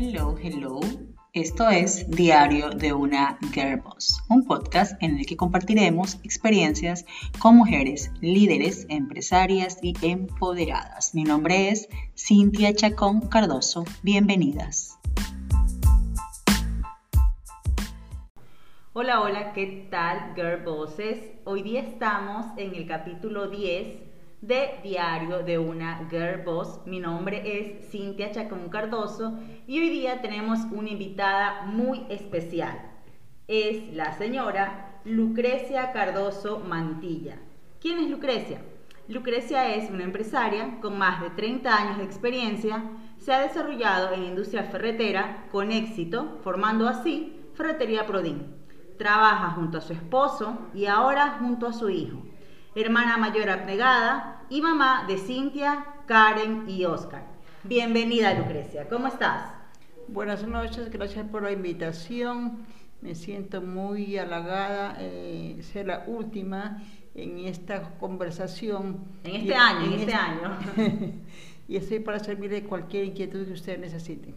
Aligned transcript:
hello, 0.00 0.34
hello. 0.42 0.80
Esto 1.34 1.68
es 1.68 2.08
Diario 2.08 2.70
de 2.70 2.94
una 2.94 3.38
Girl 3.52 3.82
Boss, 3.82 4.22
un 4.30 4.46
podcast 4.46 5.00
en 5.02 5.18
el 5.18 5.26
que 5.26 5.36
compartiremos 5.36 6.14
experiencias 6.22 7.04
con 7.38 7.56
mujeres 7.56 8.10
líderes, 8.22 8.86
empresarias 8.88 9.76
y 9.82 9.94
empoderadas. 10.00 11.14
Mi 11.14 11.24
nombre 11.24 11.68
es 11.68 11.86
Cintia 12.16 12.74
Chacón 12.74 13.28
Cardoso. 13.28 13.84
Bienvenidas. 14.02 14.98
Hola, 18.94 19.20
hola, 19.20 19.52
¿qué 19.52 19.86
tal, 19.90 20.32
Girl 20.34 20.64
Bosses? 20.64 21.18
Hoy 21.44 21.62
día 21.62 21.82
estamos 21.82 22.46
en 22.56 22.74
el 22.74 22.86
capítulo 22.86 23.50
10 23.50 24.09
de 24.40 24.80
Diario 24.82 25.42
de 25.42 25.58
una 25.58 26.08
Girl 26.08 26.42
Boss. 26.42 26.80
Mi 26.86 26.98
nombre 26.98 27.42
es 27.44 27.90
Cintia 27.90 28.30
Chacón 28.30 28.70
Cardoso 28.70 29.38
y 29.66 29.78
hoy 29.78 29.90
día 29.90 30.22
tenemos 30.22 30.60
una 30.70 30.88
invitada 30.88 31.62
muy 31.66 32.06
especial. 32.08 32.80
Es 33.48 33.92
la 33.94 34.16
señora 34.16 35.00
Lucrecia 35.04 35.92
Cardoso 35.92 36.60
Mantilla. 36.60 37.38
¿Quién 37.80 37.98
es 37.98 38.10
Lucrecia? 38.10 38.62
Lucrecia 39.08 39.74
es 39.74 39.90
una 39.90 40.04
empresaria 40.04 40.80
con 40.80 40.96
más 40.96 41.20
de 41.20 41.30
30 41.30 41.76
años 41.76 41.98
de 41.98 42.04
experiencia. 42.04 42.82
Se 43.18 43.34
ha 43.34 43.40
desarrollado 43.40 44.14
en 44.14 44.24
industria 44.24 44.64
ferretera 44.64 45.48
con 45.52 45.70
éxito, 45.70 46.38
formando 46.42 46.88
así 46.88 47.36
Ferretería 47.54 48.06
Prodin. 48.06 48.54
Trabaja 48.96 49.50
junto 49.50 49.78
a 49.78 49.82
su 49.82 49.92
esposo 49.92 50.58
y 50.72 50.86
ahora 50.86 51.36
junto 51.40 51.66
a 51.66 51.72
su 51.74 51.90
hijo 51.90 52.22
hermana 52.74 53.16
mayor 53.16 53.50
abnegada 53.50 54.39
y 54.50 54.60
mamá 54.60 55.04
de 55.06 55.16
Cintia, 55.16 55.86
Karen 56.06 56.68
y 56.68 56.84
Oscar. 56.84 57.24
Bienvenida 57.62 58.34
Lucrecia, 58.34 58.88
¿cómo 58.88 59.06
estás? 59.06 59.54
Buenas 60.08 60.44
noches, 60.44 60.90
gracias 60.90 61.24
por 61.28 61.44
la 61.44 61.52
invitación. 61.52 62.66
Me 63.00 63.14
siento 63.14 63.62
muy 63.62 64.18
halagada 64.18 64.96
eh, 64.98 65.60
ser 65.62 65.86
la 65.86 66.02
última 66.08 66.82
en 67.14 67.38
esta 67.38 67.96
conversación. 68.00 69.04
En 69.22 69.36
este 69.36 69.54
año, 69.54 69.86
en, 69.86 69.92
este, 69.92 70.10
este 70.10 70.14
año. 70.14 70.58
y 71.68 71.76
estoy 71.76 72.00
para 72.00 72.18
servirle 72.18 72.64
cualquier 72.64 73.04
inquietud 73.04 73.46
que 73.46 73.52
ustedes 73.52 73.78
necesiten. 73.78 74.34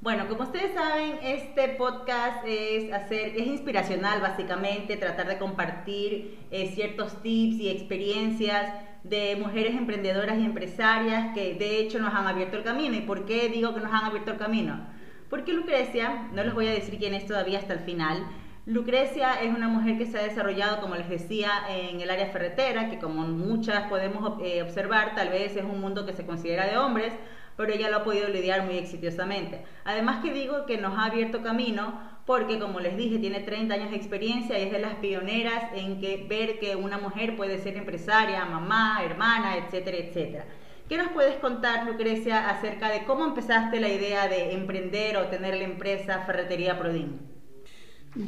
Bueno, 0.00 0.28
como 0.28 0.42
ustedes 0.42 0.74
saben, 0.74 1.18
este 1.22 1.70
podcast 1.70 2.44
es 2.46 2.92
hacer, 2.92 3.28
es 3.34 3.46
inspiracional 3.46 4.20
básicamente, 4.20 4.96
tratar 4.96 5.26
de 5.26 5.38
compartir 5.38 6.38
eh, 6.50 6.70
ciertos 6.74 7.22
tips 7.22 7.56
y 7.56 7.70
experiencias 7.70 8.72
de 9.04 9.36
mujeres 9.36 9.74
emprendedoras 9.74 10.38
y 10.38 10.44
empresarias 10.44 11.34
que 11.34 11.54
de 11.54 11.80
hecho 11.80 11.98
nos 11.98 12.14
han 12.14 12.26
abierto 12.26 12.58
el 12.58 12.62
camino. 12.62 12.94
¿Y 12.94 13.00
por 13.00 13.24
qué 13.24 13.48
digo 13.48 13.74
que 13.74 13.80
nos 13.80 13.92
han 13.92 14.04
abierto 14.04 14.32
el 14.32 14.38
camino? 14.38 14.86
Porque 15.30 15.54
Lucrecia, 15.54 16.28
no 16.32 16.44
les 16.44 16.54
voy 16.54 16.68
a 16.68 16.72
decir 16.72 16.98
quién 16.98 17.14
es 17.14 17.26
todavía 17.26 17.58
hasta 17.58 17.72
el 17.72 17.80
final, 17.80 18.26
Lucrecia 18.66 19.40
es 19.42 19.54
una 19.54 19.68
mujer 19.68 19.96
que 19.96 20.06
se 20.06 20.18
ha 20.18 20.22
desarrollado, 20.24 20.80
como 20.80 20.96
les 20.96 21.08
decía, 21.08 21.50
en 21.70 22.00
el 22.00 22.10
área 22.10 22.26
ferretera, 22.26 22.90
que 22.90 22.98
como 22.98 23.24
muchas 23.24 23.88
podemos 23.88 24.42
eh, 24.42 24.60
observar, 24.60 25.14
tal 25.14 25.28
vez 25.28 25.56
es 25.56 25.62
un 25.62 25.80
mundo 25.80 26.04
que 26.04 26.12
se 26.12 26.26
considera 26.26 26.66
de 26.66 26.76
hombres, 26.76 27.12
pero 27.56 27.72
ella 27.72 27.90
lo 27.90 27.98
ha 27.98 28.04
podido 28.04 28.28
lidiar 28.28 28.64
muy 28.64 28.76
exitosamente. 28.76 29.64
Además 29.84 30.22
que 30.22 30.32
digo 30.32 30.66
que 30.66 30.78
nos 30.78 30.98
ha 30.98 31.06
abierto 31.06 31.42
camino 31.42 32.00
porque, 32.26 32.58
como 32.58 32.80
les 32.80 32.96
dije, 32.96 33.18
tiene 33.18 33.40
30 33.40 33.74
años 33.74 33.90
de 33.90 33.96
experiencia 33.96 34.58
y 34.58 34.64
es 34.64 34.72
de 34.72 34.80
las 34.80 34.94
pioneras 34.96 35.72
en 35.74 36.00
que 36.00 36.26
ver 36.28 36.58
que 36.58 36.74
una 36.76 36.98
mujer 36.98 37.36
puede 37.36 37.58
ser 37.58 37.76
empresaria, 37.76 38.44
mamá, 38.44 39.00
hermana, 39.04 39.56
etcétera, 39.56 39.96
etcétera. 39.98 40.44
¿Qué 40.88 40.98
nos 40.98 41.08
puedes 41.08 41.36
contar, 41.36 41.86
Lucrecia, 41.86 42.48
acerca 42.48 42.90
de 42.90 43.04
cómo 43.04 43.24
empezaste 43.24 43.80
la 43.80 43.88
idea 43.88 44.28
de 44.28 44.52
emprender 44.52 45.16
o 45.16 45.26
tener 45.26 45.56
la 45.56 45.64
empresa 45.64 46.22
Ferretería 46.26 46.78
Prodin? 46.78 47.18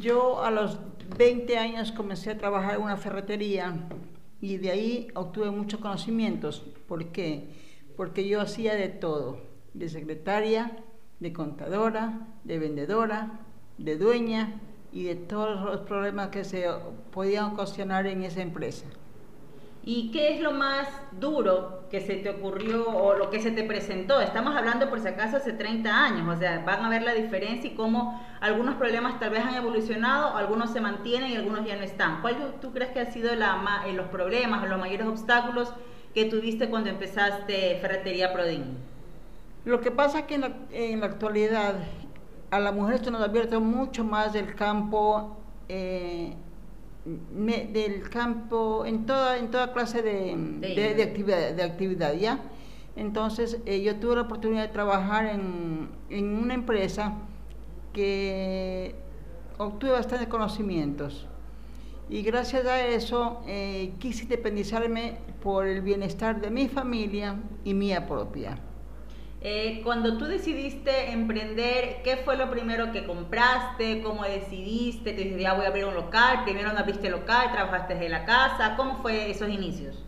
Yo 0.00 0.42
a 0.42 0.50
los 0.50 0.78
20 1.16 1.56
años 1.56 1.92
comencé 1.92 2.30
a 2.30 2.38
trabajar 2.38 2.74
en 2.74 2.82
una 2.82 2.96
ferretería 2.96 3.74
y 4.40 4.56
de 4.58 4.70
ahí 4.70 5.08
obtuve 5.14 5.50
muchos 5.50 5.80
conocimientos. 5.80 6.64
¿Por 6.86 7.12
qué? 7.12 7.67
Porque 7.98 8.28
yo 8.28 8.40
hacía 8.40 8.76
de 8.76 8.88
todo, 8.88 9.40
de 9.74 9.88
secretaria, 9.88 10.70
de 11.18 11.32
contadora, 11.32 12.28
de 12.44 12.60
vendedora, 12.60 13.40
de 13.76 13.98
dueña 13.98 14.60
y 14.92 15.02
de 15.02 15.16
todos 15.16 15.64
los 15.64 15.80
problemas 15.80 16.28
que 16.28 16.44
se 16.44 16.64
podían 17.10 17.46
ocasionar 17.46 18.06
en 18.06 18.22
esa 18.22 18.40
empresa. 18.40 18.86
¿Y 19.82 20.12
qué 20.12 20.32
es 20.32 20.40
lo 20.40 20.52
más 20.52 20.86
duro 21.18 21.88
que 21.90 22.00
se 22.00 22.14
te 22.14 22.30
ocurrió 22.30 22.88
o 22.88 23.14
lo 23.14 23.30
que 23.30 23.40
se 23.40 23.50
te 23.50 23.64
presentó? 23.64 24.20
Estamos 24.20 24.54
hablando 24.54 24.88
por 24.88 25.00
si 25.00 25.08
acaso 25.08 25.38
hace 25.38 25.52
30 25.52 25.90
años, 25.90 26.36
o 26.36 26.38
sea, 26.38 26.62
van 26.64 26.84
a 26.84 26.88
ver 26.88 27.02
la 27.02 27.14
diferencia 27.14 27.68
y 27.68 27.74
cómo 27.74 28.24
algunos 28.40 28.76
problemas 28.76 29.18
tal 29.18 29.30
vez 29.30 29.44
han 29.44 29.56
evolucionado, 29.56 30.36
algunos 30.36 30.70
se 30.70 30.80
mantienen 30.80 31.32
y 31.32 31.34
algunos 31.34 31.66
ya 31.66 31.74
no 31.74 31.82
están. 31.82 32.20
¿Cuál 32.20 32.60
tú 32.60 32.70
crees 32.72 32.92
que 32.92 33.00
ha 33.00 33.10
sido 33.10 33.34
la, 33.34 33.82
los 33.92 34.06
problemas 34.06 34.62
o 34.62 34.66
los 34.66 34.78
mayores 34.78 35.08
obstáculos 35.08 35.74
que 36.18 36.24
tuviste 36.24 36.68
cuando 36.68 36.90
empezaste 36.90 37.78
Ferretería 37.80 38.32
Prodin? 38.32 38.64
Lo 39.64 39.80
que 39.80 39.92
pasa 39.92 40.20
es 40.20 40.24
que 40.24 40.34
en 40.34 41.00
la, 41.00 41.06
actualidad 41.06 41.76
a 42.50 42.58
la 42.58 42.72
mujer 42.72 43.04
se 43.04 43.12
nos 43.12 43.20
ha 43.20 43.26
abierto 43.26 43.60
mucho 43.60 44.02
más 44.02 44.32
del 44.32 44.56
campo, 44.56 45.36
eh, 45.68 46.34
del 47.04 48.10
campo 48.10 48.84
en 48.84 49.06
toda, 49.06 49.38
en 49.38 49.52
toda 49.52 49.72
clase 49.72 50.02
de, 50.02 50.34
de, 50.96 51.02
actividad, 51.04 51.52
de 51.52 51.62
actividad, 51.62 52.14
¿ya? 52.14 52.40
Entonces 52.96 53.58
eh, 53.64 53.80
yo 53.82 53.94
tuve 53.96 54.16
la 54.16 54.22
oportunidad 54.22 54.62
de 54.62 54.72
trabajar 54.72 55.26
en, 55.26 55.88
en 56.10 56.36
una 56.36 56.54
empresa 56.54 57.14
que 57.92 58.96
obtuve 59.56 59.92
bastantes 59.92 60.26
conocimientos 60.26 61.28
y 62.10 62.22
gracias 62.22 62.64
a 62.66 62.86
eso 62.86 63.42
eh, 63.46 63.92
quise 63.98 64.24
independizarme 64.24 65.18
por 65.42 65.66
el 65.66 65.82
bienestar 65.82 66.40
de 66.40 66.50
mi 66.50 66.68
familia 66.68 67.36
y 67.64 67.74
mía 67.74 68.06
propia. 68.06 68.58
Eh, 69.40 69.82
cuando 69.84 70.18
tú 70.18 70.24
decidiste 70.24 71.12
emprender, 71.12 72.02
¿qué 72.02 72.16
fue 72.16 72.36
lo 72.36 72.50
primero 72.50 72.90
que 72.90 73.06
compraste? 73.06 74.02
¿Cómo 74.02 74.24
decidiste? 74.24 75.12
¿Te 75.12 75.18
dijiste, 75.18 75.42
ya 75.42 75.54
voy 75.54 75.66
a 75.66 75.68
abrir 75.68 75.84
un 75.84 75.94
local? 75.94 76.42
¿Primero 76.44 76.72
no 76.72 76.78
abriste 76.80 77.08
local? 77.08 77.52
¿Trabajaste 77.52 77.94
desde 77.94 78.08
la 78.08 78.24
casa? 78.24 78.74
¿Cómo 78.76 78.96
fue 78.96 79.30
esos 79.30 79.48
inicios? 79.48 80.04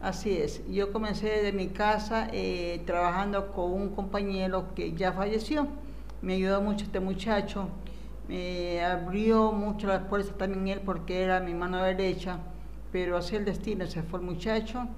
Así 0.00 0.36
es, 0.36 0.62
yo 0.70 0.92
comencé 0.92 1.28
desde 1.28 1.52
mi 1.52 1.68
casa 1.68 2.28
eh, 2.32 2.82
trabajando 2.86 3.52
con 3.52 3.72
un 3.72 3.90
compañero 3.90 4.74
que 4.74 4.92
ya 4.92 5.12
falleció. 5.12 5.66
Me 6.22 6.34
ayudó 6.34 6.62
mucho 6.62 6.84
este 6.84 7.00
muchacho 7.00 7.68
me 8.28 8.82
abrió 8.84 9.52
mucho 9.52 9.86
las 9.86 10.02
puertas 10.04 10.36
también 10.36 10.68
él 10.68 10.82
porque 10.84 11.22
era 11.22 11.40
mi 11.40 11.54
mano 11.54 11.82
derecha, 11.82 12.38
pero 12.92 13.16
así 13.16 13.36
el 13.36 13.44
destino, 13.44 13.86
se 13.86 14.02
fue 14.02 14.20
el 14.20 14.26
muchacho 14.26 14.88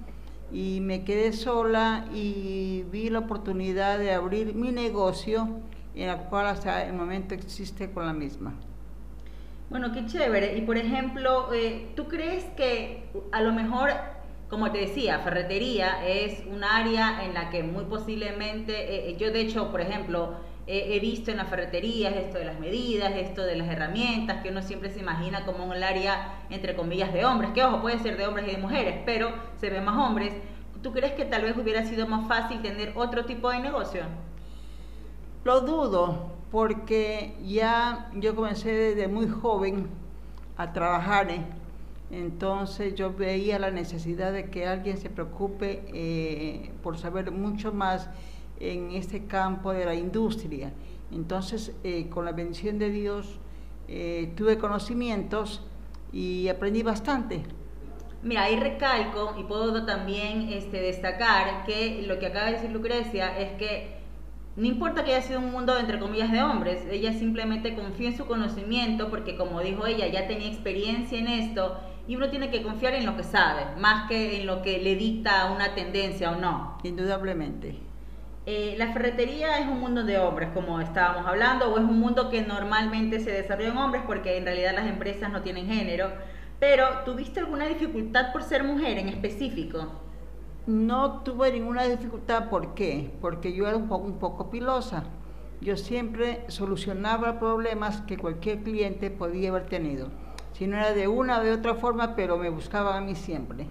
y 0.51 0.79
me 0.81 1.03
quedé 1.03 1.33
sola 1.33 2.05
y 2.13 2.85
vi 2.91 3.09
la 3.09 3.19
oportunidad 3.19 3.99
de 3.99 4.13
abrir 4.13 4.55
mi 4.55 4.71
negocio 4.71 5.49
en 5.95 6.09
el 6.09 6.17
cual 6.29 6.47
hasta 6.47 6.85
el 6.85 6.93
momento 6.93 7.33
existe 7.33 7.91
con 7.91 8.05
la 8.05 8.13
misma. 8.13 8.53
Bueno, 9.69 9.91
qué 9.91 10.05
chévere. 10.05 10.57
Y 10.57 10.61
por 10.61 10.77
ejemplo, 10.77 11.53
eh, 11.53 11.89
¿tú 11.95 12.07
crees 12.07 12.45
que 12.55 13.09
a 13.31 13.41
lo 13.41 13.51
mejor, 13.51 13.89
como 14.49 14.71
te 14.71 14.77
decía, 14.77 15.19
ferretería 15.19 16.07
es 16.07 16.45
un 16.45 16.63
área 16.63 17.25
en 17.25 17.33
la 17.33 17.49
que 17.49 17.63
muy 17.63 17.83
posiblemente, 17.85 19.09
eh, 19.09 19.17
yo 19.17 19.31
de 19.31 19.41
hecho, 19.41 19.69
por 19.71 19.81
ejemplo, 19.81 20.35
he 20.67 20.99
visto 20.99 21.31
en 21.31 21.37
las 21.37 21.47
ferreterías 21.47 22.13
esto 22.15 22.37
de 22.37 22.45
las 22.45 22.59
medidas, 22.59 23.13
esto 23.15 23.43
de 23.43 23.55
las 23.55 23.69
herramientas, 23.69 24.43
que 24.43 24.49
uno 24.49 24.61
siempre 24.61 24.89
se 24.89 24.99
imagina 24.99 25.45
como 25.45 25.65
un 25.65 25.81
área, 25.81 26.43
entre 26.49 26.75
comillas, 26.75 27.13
de 27.13 27.23
hombres, 27.23 27.51
que 27.53 27.63
ojo, 27.63 27.81
puede 27.81 27.99
ser 27.99 28.17
de 28.17 28.27
hombres 28.27 28.47
y 28.49 28.51
de 28.51 28.57
mujeres, 28.57 28.99
pero 29.05 29.31
se 29.59 29.69
ve 29.69 29.79
más 29.79 29.97
hombres. 29.97 30.33
¿Tú 30.81 30.91
crees 30.91 31.13
que 31.13 31.25
tal 31.25 31.43
vez 31.43 31.57
hubiera 31.57 31.85
sido 31.85 32.05
más 32.05 32.27
fácil 32.27 32.61
tener 32.61 32.91
otro 32.95 33.25
tipo 33.25 33.49
de 33.49 33.59
negocio? 33.59 34.03
Lo 35.45 35.61
dudo, 35.61 36.33
porque 36.51 37.37
ya 37.45 38.09
yo 38.15 38.35
comencé 38.35 38.71
desde 38.71 39.07
muy 39.07 39.29
joven 39.29 39.87
a 40.57 40.73
trabajar, 40.73 41.31
¿eh? 41.31 41.41
entonces 42.11 42.95
yo 42.95 43.13
veía 43.13 43.57
la 43.57 43.71
necesidad 43.71 44.33
de 44.33 44.49
que 44.49 44.67
alguien 44.67 44.97
se 44.97 45.09
preocupe 45.09 45.83
eh, 45.93 46.71
por 46.83 46.97
saber 46.97 47.31
mucho 47.31 47.71
más 47.71 48.09
en 48.59 48.91
este 48.91 49.25
campo 49.25 49.71
de 49.73 49.85
la 49.85 49.95
industria. 49.95 50.71
Entonces, 51.11 51.75
eh, 51.83 52.09
con 52.09 52.25
la 52.25 52.31
bendición 52.31 52.79
de 52.79 52.89
Dios, 52.89 53.39
eh, 53.87 54.33
tuve 54.35 54.57
conocimientos 54.57 55.63
y 56.11 56.47
aprendí 56.49 56.83
bastante. 56.83 57.43
Mira, 58.23 58.43
ahí 58.43 58.57
recalco 58.57 59.35
y 59.39 59.43
puedo 59.43 59.85
también 59.85 60.49
este, 60.49 60.81
destacar 60.81 61.63
que 61.65 62.03
lo 62.07 62.19
que 62.19 62.27
acaba 62.27 62.47
de 62.47 62.53
decir 62.53 62.71
Lucrecia 62.71 63.37
es 63.37 63.51
que 63.53 63.97
no 64.55 64.65
importa 64.65 65.03
que 65.05 65.13
haya 65.13 65.21
sido 65.21 65.39
un 65.39 65.51
mundo 65.51 65.77
entre 65.77 65.99
comillas 65.99 66.31
de 66.31 66.41
hombres, 66.41 66.83
ella 66.89 67.13
simplemente 67.13 67.75
confía 67.75 68.09
en 68.09 68.17
su 68.17 68.25
conocimiento 68.25 69.09
porque 69.09 69.37
como 69.37 69.61
dijo 69.61 69.85
ella, 69.85 70.07
ya 70.07 70.27
tenía 70.27 70.47
experiencia 70.47 71.19
en 71.19 71.27
esto 71.27 71.79
y 72.07 72.15
uno 72.15 72.29
tiene 72.29 72.49
que 72.49 72.63
confiar 72.63 72.95
en 72.95 73.05
lo 73.05 73.15
que 73.15 73.23
sabe, 73.23 73.79
más 73.79 74.09
que 74.09 74.41
en 74.41 74.47
lo 74.47 74.63
que 74.63 74.79
le 74.79 74.95
dicta 74.95 75.51
una 75.51 75.75
tendencia 75.75 76.31
o 76.31 76.39
no. 76.39 76.79
Indudablemente. 76.83 77.86
Eh, 78.49 78.75
la 78.77 78.93
ferretería 78.93 79.59
es 79.59 79.67
un 79.67 79.81
mundo 79.81 80.05
de 80.05 80.17
hombres, 80.17 80.51
como 80.53 80.79
estábamos 80.79 81.27
hablando, 81.27 81.69
o 81.69 81.77
es 81.77 81.83
un 81.83 81.99
mundo 81.99 82.29
que 82.29 82.41
normalmente 82.43 83.19
se 83.19 83.29
desarrolla 83.29 83.71
en 83.71 83.77
hombres 83.77 84.03
porque 84.07 84.37
en 84.37 84.45
realidad 84.45 84.73
las 84.73 84.87
empresas 84.87 85.29
no 85.33 85.41
tienen 85.41 85.67
género. 85.67 86.13
Pero, 86.57 86.85
¿tuviste 87.03 87.41
alguna 87.41 87.67
dificultad 87.67 88.31
por 88.31 88.43
ser 88.43 88.63
mujer 88.63 88.99
en 88.99 89.09
específico? 89.09 89.91
No 90.65 91.23
tuve 91.23 91.51
ninguna 91.51 91.83
dificultad, 91.83 92.47
¿por 92.47 92.73
qué? 92.73 93.11
Porque 93.19 93.51
yo 93.51 93.67
era 93.67 93.75
un 93.75 93.89
poco, 93.89 94.05
un 94.05 94.17
poco 94.17 94.49
pilosa. 94.49 95.03
Yo 95.59 95.75
siempre 95.75 96.45
solucionaba 96.47 97.39
problemas 97.39 97.99
que 98.03 98.15
cualquier 98.15 98.63
cliente 98.63 99.09
podía 99.09 99.49
haber 99.49 99.65
tenido. 99.65 100.07
Si 100.53 100.67
no 100.67 100.77
era 100.77 100.93
de 100.93 101.09
una 101.09 101.39
o 101.39 101.43
de 101.43 101.51
otra 101.51 101.75
forma, 101.75 102.15
pero 102.15 102.37
me 102.37 102.49
buscaban 102.49 103.03
a 103.03 103.05
mí 103.05 103.13
siempre. 103.13 103.67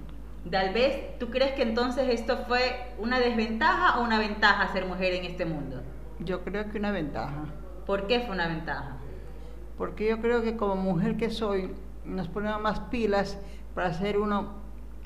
Tal 0.50 0.72
vez, 0.72 1.19
¿tú 1.19 1.31
crees 1.31 1.52
que 1.52 1.62
entonces 1.62 2.08
esto 2.08 2.44
fue 2.46 2.93
una 2.98 3.19
desventaja 3.19 3.98
o 3.98 4.04
una 4.04 4.19
ventaja 4.19 4.72
ser 4.72 4.87
mujer 4.87 5.14
en 5.14 5.25
este 5.25 5.44
mundo? 5.44 5.82
Yo 6.20 6.43
creo 6.44 6.70
que 6.70 6.78
una 6.78 6.93
ventaja. 6.93 7.46
¿Por 7.84 8.06
qué 8.06 8.20
fue 8.20 8.34
una 8.34 8.46
ventaja? 8.46 8.96
Porque 9.76 10.08
yo 10.08 10.20
creo 10.20 10.43
que 10.43 10.56
como 10.56 10.76
mujer 10.76 11.16
que 11.16 11.31
soy, 11.31 11.75
nos 12.04 12.28
ponemos 12.28 12.60
más 12.60 12.81
pilas 12.81 13.38
para 13.75 13.93
ser 13.93 14.19
uno 14.19 14.54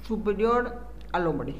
superior 0.06 0.78
al 1.12 1.26
hombre. 1.26 1.54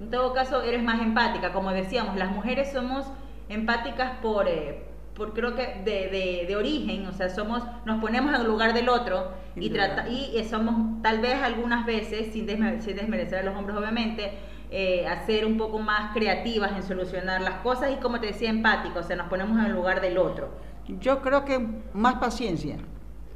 En 0.00 0.10
todo 0.10 0.34
caso, 0.34 0.62
eres 0.62 0.82
más 0.82 1.00
empática. 1.00 1.52
Como 1.52 1.70
decíamos, 1.70 2.16
las 2.16 2.30
mujeres 2.30 2.72
somos 2.72 3.06
empáticas 3.48 4.18
por, 4.18 4.48
eh, 4.48 4.84
por 5.14 5.32
creo 5.32 5.54
que 5.54 5.82
de, 5.84 6.44
de, 6.46 6.56
origen, 6.56 7.06
o 7.06 7.12
sea, 7.12 7.28
somos, 7.28 7.62
nos 7.84 8.00
ponemos 8.00 8.34
en 8.34 8.40
el 8.40 8.46
lugar 8.46 8.74
del 8.74 8.88
otro 8.88 9.32
y, 9.54 9.70
trata, 9.70 10.08
y 10.08 10.42
somos 10.48 11.02
tal 11.02 11.20
vez 11.20 11.34
algunas 11.42 11.86
veces, 11.86 12.32
sin, 12.32 12.46
desmerecer 12.46 13.38
a 13.38 13.42
los 13.42 13.56
hombres 13.56 13.76
obviamente, 13.76 14.32
eh, 14.70 15.06
hacer 15.06 15.46
un 15.46 15.56
poco 15.56 15.78
más 15.78 16.12
creativas 16.12 16.72
en 16.72 16.82
solucionar 16.82 17.40
las 17.40 17.60
cosas 17.60 17.92
y 17.92 18.00
como 18.00 18.18
te 18.18 18.26
decía, 18.26 18.50
empáticos, 18.50 19.04
o 19.04 19.06
sea, 19.06 19.16
nos 19.16 19.28
ponemos 19.28 19.56
en 19.58 19.66
el 19.66 19.72
lugar 19.72 20.00
del 20.00 20.18
otro. 20.18 20.50
Yo 21.00 21.22
creo 21.22 21.44
que 21.44 21.64
más 21.92 22.14
paciencia. 22.16 22.76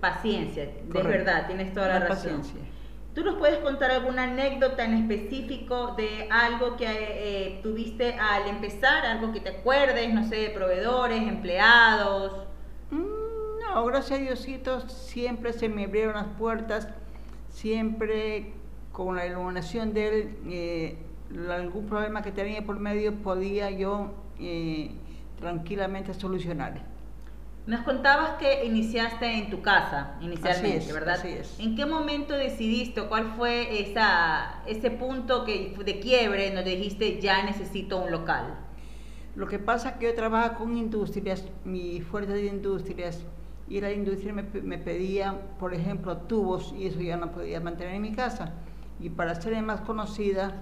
Paciencia, 0.00 0.64
de 0.64 1.02
verdad, 1.02 1.46
tienes 1.46 1.72
toda 1.72 1.88
la 1.88 1.98
razón. 2.00 2.38
Paciencia. 2.38 2.60
¿Tú 3.19 3.25
nos 3.25 3.35
puedes 3.35 3.59
contar 3.59 3.91
alguna 3.91 4.23
anécdota 4.31 4.85
en 4.85 4.94
específico 4.94 5.97
de 5.97 6.29
algo 6.31 6.76
que 6.76 6.87
eh, 6.87 7.61
tuviste 7.65 8.15
al 8.15 8.47
empezar, 8.47 9.05
algo 9.05 9.32
que 9.32 9.41
te 9.41 9.49
acuerdes, 9.49 10.15
no 10.15 10.23
sé, 10.23 10.37
de 10.37 10.50
proveedores, 10.50 11.20
empleados? 11.23 12.47
Mm, 12.93 13.59
no, 13.61 13.85
gracias 13.87 14.20
a 14.20 14.23
Diosito 14.23 14.88
siempre 14.88 15.53
se 15.53 15.69
me 15.69 15.87
abrieron 15.87 16.15
las 16.15 16.29
puertas, 16.38 16.87
siempre 17.49 18.53
con 18.93 19.17
la 19.17 19.26
iluminación 19.26 19.94
de 19.94 20.09
él, 20.09 20.38
eh, 20.49 20.99
algún 21.50 21.87
problema 21.87 22.23
que 22.23 22.31
tenía 22.31 22.64
por 22.64 22.79
medio 22.79 23.12
podía 23.17 23.69
yo 23.69 24.12
eh, 24.38 24.93
tranquilamente 25.41 26.14
solucionar. 26.14 26.85
Nos 27.69 27.82
contabas 27.82 28.38
que 28.38 28.65
iniciaste 28.65 29.26
en 29.26 29.50
tu 29.50 29.61
casa 29.61 30.15
inicialmente, 30.23 30.91
¿verdad? 30.91 31.17
Así 31.17 31.29
es. 31.29 31.61
¿En 31.61 31.76
qué 31.76 31.85
momento 31.85 32.32
decidiste, 32.32 33.03
cuál 33.03 33.35
fue 33.37 33.82
esa, 33.82 34.62
ese 34.67 34.91
punto 34.91 35.44
que, 35.44 35.76
de 35.85 36.00
quiebre 36.00 36.50
donde 36.50 36.76
dijiste 36.76 37.20
ya 37.20 37.44
necesito 37.44 38.03
un 38.03 38.11
local? 38.11 38.59
Lo 39.37 39.47
que 39.47 39.59
pasa 39.59 39.91
es 39.91 39.97
que 39.97 40.06
yo 40.06 40.15
trabajo 40.15 40.61
con 40.61 40.79
industrias, 40.79 41.44
mi 41.67 42.00
fuerte 42.00 42.32
de 42.32 42.47
industrias, 42.47 43.23
y 43.69 43.82
la 43.82 43.93
industria 43.93 44.32
me, 44.32 44.44
me, 44.44 44.79
pedía, 44.79 45.38
por 45.59 45.75
ejemplo, 45.75 46.17
tubos, 46.17 46.75
y 46.75 46.87
eso 46.87 47.03
ya 47.03 47.19
no 47.19 47.32
podía 47.32 47.61
mantener 47.61 47.97
en 47.97 48.00
mi 48.00 48.12
casa. 48.12 48.55
Y 48.99 49.11
para 49.11 49.35
ser 49.35 49.62
más 49.62 49.82
conocida, 49.82 50.56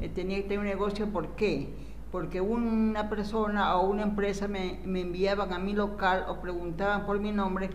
eh, 0.00 0.08
tenía 0.08 0.36
que 0.36 0.44
tener 0.44 0.60
un 0.60 0.66
negocio, 0.66 1.08
¿por 1.08 1.34
qué? 1.34 1.74
Porque 2.12 2.42
una 2.42 3.08
persona 3.08 3.74
o 3.76 3.88
una 3.88 4.02
empresa 4.02 4.46
me, 4.46 4.82
enviaban 4.84 5.52
a 5.54 5.58
mi 5.58 5.72
local 5.72 6.26
o 6.28 6.40
preguntaban 6.40 7.06
por 7.06 7.18
mi 7.18 7.32
nombre 7.32 7.70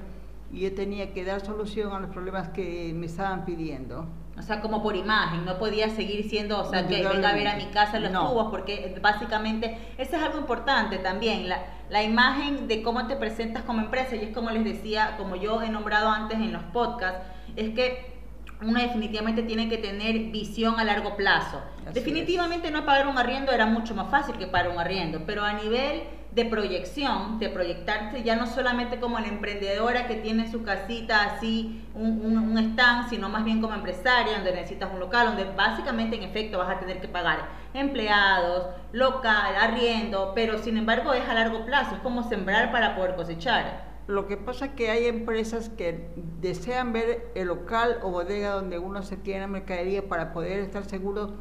y 0.53 0.61
yo 0.61 0.75
tenía 0.75 1.11
que 1.11 1.25
dar 1.25 1.41
solución 1.41 1.91
a 1.91 1.99
los 1.99 2.11
problemas 2.11 2.49
que 2.49 2.93
me 2.95 3.07
estaban 3.07 3.43
pidiendo. 3.45 4.05
O 4.37 4.41
sea, 4.43 4.61
como 4.61 4.83
por 4.83 4.95
imagen, 4.95 5.43
no 5.43 5.57
podía 5.57 5.89
seguir 5.89 6.29
siendo, 6.29 6.61
o 6.61 6.65
sea, 6.69 6.87
que 6.87 7.03
venga 7.03 7.29
a 7.29 7.33
ver 7.33 7.47
a 7.47 7.55
mi 7.55 7.65
casa 7.65 7.99
los 7.99 8.11
tubos, 8.11 8.51
porque 8.51 8.95
básicamente 9.01 9.79
eso 9.97 10.15
es 10.15 10.21
algo 10.21 10.37
importante 10.37 10.99
también, 10.99 11.49
la, 11.49 11.63
la 11.89 12.03
imagen 12.03 12.67
de 12.67 12.83
cómo 12.83 13.07
te 13.07 13.15
presentas 13.15 13.63
como 13.63 13.81
empresa, 13.81 14.15
y 14.15 14.25
es 14.25 14.35
como 14.35 14.51
les 14.51 14.63
decía, 14.63 15.15
como 15.17 15.35
yo 15.35 15.63
he 15.63 15.69
nombrado 15.69 16.09
antes 16.09 16.37
en 16.37 16.53
los 16.53 16.61
podcasts, 16.65 17.25
es 17.55 17.71
que 17.71 18.16
uno 18.61 18.79
definitivamente 18.79 19.43
tiene 19.43 19.69
que 19.69 19.77
tener 19.77 20.31
visión 20.31 20.79
a 20.79 20.83
largo 20.83 21.15
plazo. 21.15 21.61
definitivamente 21.93 22.71
no 22.71 22.85
pagar 22.85 23.07
un 23.07 23.17
arriendo 23.17 23.51
era 23.51 23.65
mucho 23.65 23.95
más 23.95 24.09
fácil 24.09 24.37
que 24.37 24.47
pagar 24.47 24.71
un 24.71 24.79
arriendo, 24.79 25.21
pero 25.25 25.43
a 25.43 25.53
nivel 25.53 26.03
de 26.31 26.45
proyección, 26.45 27.39
de 27.39 27.49
proyectarse 27.49 28.21
ya 28.21 28.35
no 28.35 28.45
solamente 28.45 28.99
como 28.99 29.19
la 29.19 29.27
emprendedora 29.27 30.05
que 30.05 30.15
tiene 30.15 30.51
su 30.51 30.63
casita 30.63 31.23
así, 31.23 31.83
un, 31.95 32.37
un, 32.37 32.57
stand, 32.57 33.09
sino 33.09 33.27
más 33.27 33.43
bien 33.43 33.59
como 33.59 33.73
empresaria, 33.73 34.33
donde 34.33 34.51
necesitas 34.51 34.91
un 34.93 34.99
local, 34.99 35.27
donde 35.27 35.45
básicamente 35.45 36.15
en 36.15 36.23
efecto 36.23 36.59
vas 36.59 36.69
a 36.69 36.79
tener 36.79 37.01
que 37.01 37.07
pagar 37.07 37.39
empleados, 37.73 38.67
local, 38.91 39.55
arriendo, 39.59 40.33
pero 40.35 40.59
sin 40.59 40.77
embargo 40.77 41.13
es 41.13 41.27
a 41.27 41.33
largo 41.33 41.65
plazo, 41.65 41.95
es 41.95 42.01
como 42.01 42.21
sembrar 42.29 42.71
para 42.71 42.95
poder 42.95 43.15
cosechar. 43.15 43.96
Lo 44.07 44.25
que 44.25 44.37
pasa 44.37 44.67
es 44.67 44.71
que 44.71 44.89
hay 44.89 45.05
empresas 45.05 45.69
que 45.69 46.07
desean 46.41 46.93
ver 46.93 47.29
el 47.35 47.47
local 47.47 47.99
o 48.03 48.09
bodega 48.09 48.51
donde 48.51 48.79
uno 48.79 49.03
se 49.03 49.17
tiene 49.17 49.47
mercadería 49.47 50.07
para 50.07 50.31
poder 50.31 50.59
estar 50.59 50.85
seguro, 50.85 51.33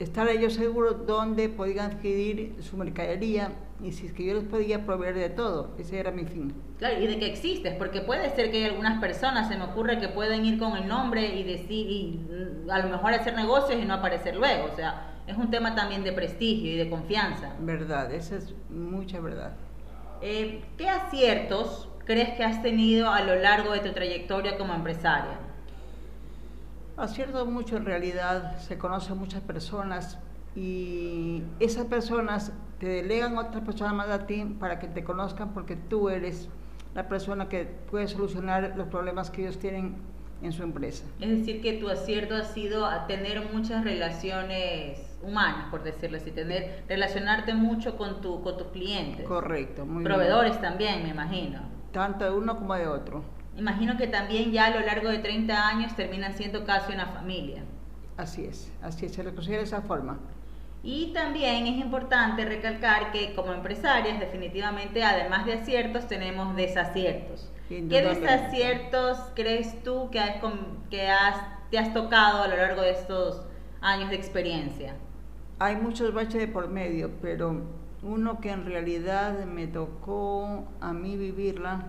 estar 0.00 0.28
ellos 0.28 0.54
seguros 0.54 1.06
donde 1.06 1.48
podían 1.48 1.92
adquirir 1.92 2.56
su 2.60 2.76
mercadería 2.76 3.52
y 3.80 3.92
si 3.92 4.06
es 4.06 4.12
que 4.12 4.24
yo 4.24 4.34
les 4.34 4.42
podía 4.44 4.84
proveer 4.84 5.14
de 5.14 5.30
todo. 5.30 5.70
Ese 5.78 6.00
era 6.00 6.10
mi 6.10 6.24
fin. 6.24 6.52
Claro, 6.78 7.00
y 7.00 7.06
de 7.06 7.20
que 7.20 7.26
existes, 7.26 7.74
porque 7.76 8.00
puede 8.00 8.34
ser 8.34 8.50
que 8.50 8.58
hay 8.58 8.64
algunas 8.64 9.00
personas, 9.00 9.46
se 9.46 9.56
me 9.56 9.64
ocurre 9.64 10.00
que 10.00 10.08
pueden 10.08 10.44
ir 10.44 10.58
con 10.58 10.76
el 10.76 10.88
nombre 10.88 11.36
y 11.36 11.44
decir, 11.44 11.88
y 11.88 12.20
mm, 12.64 12.70
a 12.70 12.80
lo 12.80 12.88
mejor 12.88 13.12
hacer 13.12 13.34
negocios 13.34 13.80
y 13.80 13.84
no 13.84 13.94
aparecer 13.94 14.34
luego. 14.34 14.66
O 14.72 14.76
sea, 14.76 15.20
es 15.28 15.36
un 15.36 15.52
tema 15.52 15.76
también 15.76 16.02
de 16.02 16.12
prestigio 16.12 16.72
y 16.72 16.76
de 16.76 16.90
confianza. 16.90 17.54
Verdad, 17.60 18.12
esa 18.12 18.36
es 18.36 18.54
mucha 18.70 19.20
verdad. 19.20 19.52
Eh, 20.20 20.62
¿Qué 20.76 20.88
aciertos 20.88 21.88
crees 22.04 22.30
que 22.30 22.44
has 22.44 22.62
tenido 22.62 23.10
a 23.10 23.22
lo 23.22 23.34
largo 23.36 23.72
de 23.72 23.80
tu 23.80 23.92
trayectoria 23.92 24.58
como 24.58 24.74
empresaria? 24.74 25.38
Acierto 26.96 27.46
mucho 27.46 27.76
en 27.76 27.84
realidad, 27.84 28.58
se 28.58 28.78
conocen 28.78 29.18
muchas 29.18 29.40
personas 29.40 30.18
y 30.54 31.42
esas 31.58 31.86
personas 31.86 32.52
te 32.78 32.86
delegan 32.86 33.36
a 33.36 33.42
otras 33.42 33.64
personas 33.64 33.94
más 33.94 34.08
a 34.08 34.26
ti 34.26 34.44
para 34.58 34.78
que 34.78 34.88
te 34.88 35.02
conozcan 35.02 35.54
porque 35.54 35.76
tú 35.76 36.10
eres 36.10 36.48
la 36.94 37.08
persona 37.08 37.48
que 37.48 37.64
puede 37.90 38.08
solucionar 38.08 38.74
los 38.76 38.88
problemas 38.88 39.30
que 39.30 39.42
ellos 39.42 39.58
tienen 39.58 39.96
en 40.42 40.52
su 40.52 40.62
empresa. 40.62 41.04
Es 41.20 41.30
decir, 41.30 41.62
que 41.62 41.74
tu 41.74 41.88
acierto 41.88 42.34
ha 42.34 42.44
sido 42.44 42.84
a 42.84 43.06
tener 43.06 43.48
muchas 43.52 43.84
relaciones 43.84 44.98
humanas, 45.22 45.70
por 45.70 45.84
decirlo 45.84 46.18
así, 46.18 46.32
tener, 46.32 46.82
relacionarte 46.88 47.54
mucho 47.54 47.96
con, 47.96 48.20
tu, 48.20 48.42
con 48.42 48.58
tus 48.58 48.66
clientes. 48.68 49.26
Correcto, 49.26 49.86
muy 49.86 50.02
Proveedores 50.02 50.60
también, 50.60 51.04
me 51.04 51.10
imagino. 51.10 51.60
Tanto 51.92 52.24
de 52.24 52.30
uno 52.30 52.56
como 52.56 52.74
de 52.74 52.86
otro. 52.86 53.22
Imagino 53.56 53.96
que 53.96 54.06
también 54.06 54.50
ya 54.50 54.66
a 54.66 54.70
lo 54.70 54.80
largo 54.80 55.08
de 55.08 55.18
30 55.18 55.68
años 55.68 55.94
terminan 55.94 56.32
siendo 56.34 56.64
casi 56.64 56.92
una 56.92 57.06
familia. 57.06 57.62
Así 58.16 58.44
es, 58.44 58.72
así 58.82 59.06
es, 59.06 59.12
se 59.12 59.22
le 59.22 59.34
considera 59.34 59.58
de 59.58 59.66
esa 59.66 59.82
forma. 59.82 60.18
Y 60.82 61.12
también 61.12 61.66
es 61.66 61.76
importante 61.76 62.44
recalcar 62.44 63.12
que 63.12 63.34
como 63.34 63.52
empresarias 63.52 64.18
definitivamente 64.18 65.04
además 65.04 65.46
de 65.46 65.54
aciertos 65.54 66.08
tenemos 66.08 66.56
desaciertos. 66.56 67.50
¿Qué 67.68 68.02
desaciertos 68.02 69.18
crees 69.34 69.82
tú 69.82 70.10
que, 70.10 70.18
has, 70.18 70.36
que 70.90 71.08
has, 71.08 71.36
te 71.70 71.78
has 71.78 71.94
tocado 71.94 72.42
a 72.42 72.48
lo 72.48 72.56
largo 72.56 72.82
de 72.82 72.90
estos 72.90 73.42
años 73.80 74.10
de 74.10 74.16
experiencia? 74.16 74.94
Hay 75.58 75.76
muchos 75.76 76.12
baches 76.12 76.40
de 76.40 76.48
por 76.48 76.68
medio, 76.68 77.10
pero 77.22 77.62
uno 78.02 78.40
que 78.40 78.50
en 78.50 78.66
realidad 78.66 79.44
me 79.44 79.66
tocó 79.66 80.64
a 80.80 80.92
mí 80.92 81.16
vivirla 81.16 81.86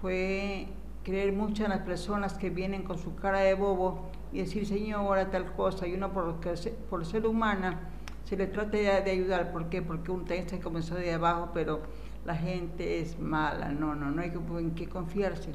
fue 0.00 0.66
creer 1.04 1.32
mucho 1.32 1.64
en 1.64 1.70
las 1.70 1.80
personas 1.80 2.34
que 2.34 2.50
vienen 2.50 2.82
con 2.82 2.98
su 2.98 3.14
cara 3.14 3.40
de 3.40 3.54
bobo 3.54 4.10
y 4.32 4.38
decir, 4.38 4.66
señora, 4.66 5.30
tal 5.30 5.52
cosa, 5.52 5.86
y 5.86 5.94
uno 5.94 6.12
por, 6.12 6.38
por 6.90 7.06
ser 7.06 7.26
humana 7.26 7.80
se 8.24 8.36
le 8.36 8.46
trata 8.46 8.76
de, 8.76 9.10
ayudar. 9.10 9.52
¿Por 9.52 9.70
qué? 9.70 9.80
Porque 9.80 10.10
un 10.10 10.26
texto 10.26 10.58
comenzó 10.62 10.96
de 10.96 11.14
abajo, 11.14 11.50
pero 11.54 11.80
la 12.26 12.34
gente 12.34 13.00
es 13.00 13.18
mala. 13.18 13.70
No, 13.70 13.94
no, 13.94 14.10
no 14.10 14.20
hay 14.20 14.30
que, 14.30 14.36
en 14.36 14.74
qué 14.74 14.86
confiarse. 14.86 15.52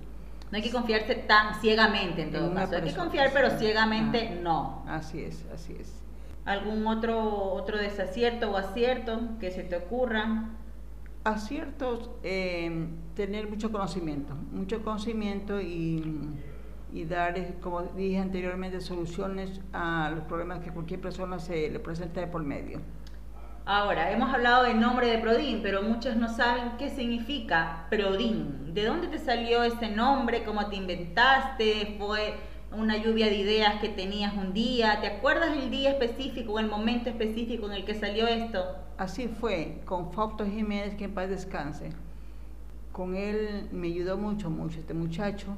No 0.50 0.58
hay 0.58 0.64
que 0.64 0.72
confiarse 0.72 1.14
tan 1.16 1.60
ciegamente 1.62 2.24
en 2.24 2.32
todo 2.32 2.54
caso. 2.54 2.76
Hay 2.76 2.82
que 2.84 2.96
confiar, 2.96 3.30
pero 3.32 3.52
ciegamente 3.60 4.30
ah, 4.32 4.40
no. 4.42 4.84
Así 4.88 5.22
es, 5.22 5.46
así 5.54 5.76
es 5.80 6.03
algún 6.46 6.86
otro, 6.88 7.54
otro 7.54 7.78
desacierto 7.78 8.52
o 8.52 8.58
acierto 8.58 9.20
que 9.40 9.52
se 9.52 9.64
te 9.64 9.76
ocurra. 9.76 10.50
Aciertos, 11.24 12.10
eh, 12.24 12.88
tener 13.16 13.50
mucho 13.50 13.72
conocimiento, 13.72 14.36
mucho 14.52 14.84
conocimiento 14.84 15.62
y, 15.62 16.30
y, 16.92 17.06
dar, 17.06 17.38
eh, 17.38 17.56
como 17.62 17.84
dije 17.84 18.20
anteriormente, 18.20 18.82
soluciones 18.82 19.62
a 19.72 20.12
los 20.14 20.26
problemas 20.26 20.60
que 20.60 20.72
cualquier 20.72 21.00
persona 21.00 21.40
se 21.40 21.70
le 21.70 21.80
presenta 21.80 22.20
de 22.20 22.28
por 22.28 22.44
medio. 22.44 22.82
Ahora, 23.66 24.12
hemos 24.12 24.34
hablado 24.34 24.64
del 24.64 24.82
nombre 24.82 25.08
de 25.08 25.20
Prodin, 25.20 25.62
pero 25.64 25.82
muchos 25.82 26.18
no 26.18 26.28
saben 26.28 26.74
qué 26.78 26.90
significa 26.90 27.86
Prodin. 27.90 28.74
¿De 28.74 28.84
dónde 28.84 29.08
te 29.08 29.20
salió 29.20 29.64
ese 29.64 29.90
nombre? 29.90 30.44
¿Cómo 30.44 30.68
te 30.68 30.76
inventaste? 30.76 31.96
¿Fue 31.98 32.34
una 32.78 32.98
lluvia 32.98 33.28
de 33.28 33.38
ideas 33.38 33.80
que 33.82 33.90
tenías 33.90 34.36
un 34.36 34.54
día? 34.54 35.00
¿Te 35.02 35.08
acuerdas 35.08 35.58
el 35.58 35.70
día 35.70 35.92
específico 35.92 36.54
o 36.54 36.60
el 36.60 36.68
momento 36.68 37.10
específico 37.10 37.66
en 37.68 37.74
el 37.74 37.86
que 37.86 37.96
salió 37.96 38.28
esto? 38.28 38.64
Así 38.98 39.28
fue, 39.28 39.82
con 39.86 40.12
Fausto 40.12 40.46
Jiménez, 40.46 40.96
que 40.96 41.06
en 41.06 41.14
paz 41.14 41.30
descanse. 41.30 41.92
Con 42.92 43.16
él 43.16 43.68
me 43.72 43.88
ayudó 43.88 44.18
mucho, 44.18 44.50
mucho 44.50 44.80
este 44.80 44.94
muchacho. 44.94 45.58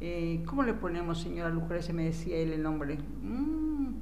Eh, 0.00 0.42
¿Cómo 0.46 0.62
le 0.62 0.74
ponemos, 0.74 1.20
señora 1.20 1.50
Lucrecia? 1.50 1.94
Me 1.94 2.04
decía 2.04 2.36
él 2.36 2.52
el 2.52 2.62
nombre. 2.62 2.98
Mm, 3.22 3.94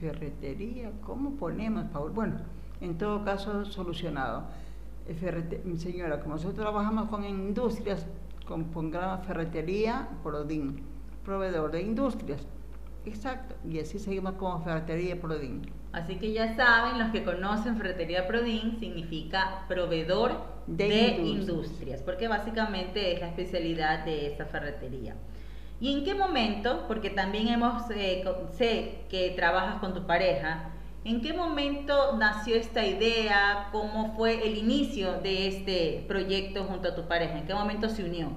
ferretería, 0.00 0.92
¿cómo 1.04 1.32
ponemos, 1.36 1.84
Paul? 1.92 2.10
Bueno, 2.12 2.36
en 2.80 2.98
todo 2.98 3.24
caso, 3.24 3.64
solucionado. 3.64 4.44
Señora, 5.76 6.20
como 6.20 6.34
nosotros 6.34 6.54
trabajamos 6.54 7.08
con 7.08 7.24
industrias, 7.24 8.06
con 8.46 8.64
pongamos 8.64 9.26
ferretería, 9.26 10.08
Prodin, 10.22 10.91
proveedor 11.24 11.70
de 11.70 11.82
industrias. 11.82 12.46
Exacto, 13.04 13.56
y 13.68 13.80
así 13.80 13.98
seguimos 13.98 14.34
como 14.34 14.62
Ferretería 14.62 15.20
Prodin. 15.20 15.62
Así 15.92 16.16
que 16.16 16.32
ya 16.32 16.54
saben, 16.54 16.98
los 16.98 17.10
que 17.10 17.24
conocen 17.24 17.76
Ferretería 17.76 18.26
Prodin 18.26 18.78
significa 18.78 19.64
proveedor 19.68 20.52
de, 20.66 20.86
industrias. 20.86 21.18
industrias, 21.18 22.02
porque 22.02 22.28
básicamente 22.28 23.12
es 23.12 23.20
la 23.20 23.28
especialidad 23.28 24.04
de 24.04 24.32
esa 24.32 24.46
ferretería. 24.46 25.16
¿Y 25.80 25.92
en 25.92 26.04
qué 26.04 26.14
momento, 26.14 26.84
porque 26.86 27.10
también 27.10 27.48
hemos, 27.48 27.90
eh, 27.90 28.24
sé 28.56 29.00
que 29.10 29.30
trabajas 29.30 29.80
con 29.80 29.94
tu 29.94 30.06
pareja, 30.06 30.70
¿en 31.04 31.20
qué 31.20 31.32
momento 31.32 32.16
nació 32.16 32.54
esta 32.54 32.86
idea? 32.86 33.68
¿Cómo 33.72 34.14
fue 34.16 34.46
el 34.46 34.56
inicio 34.56 35.20
de 35.20 35.48
este 35.48 36.04
proyecto 36.06 36.62
junto 36.64 36.90
a 36.90 36.94
tu 36.94 37.08
pareja? 37.08 37.36
¿En 37.36 37.46
qué 37.46 37.54
momento 37.54 37.88
se 37.88 38.04
unió? 38.04 38.28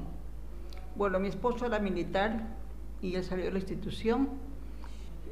Bueno, 0.95 1.19
mi 1.19 1.27
esposo 1.27 1.67
era 1.67 1.77
militar 1.77 2.55
y 3.01 3.15
él 3.15 3.23
salió 3.23 3.45
de 3.45 3.51
la 3.51 3.59
institución 3.59 4.29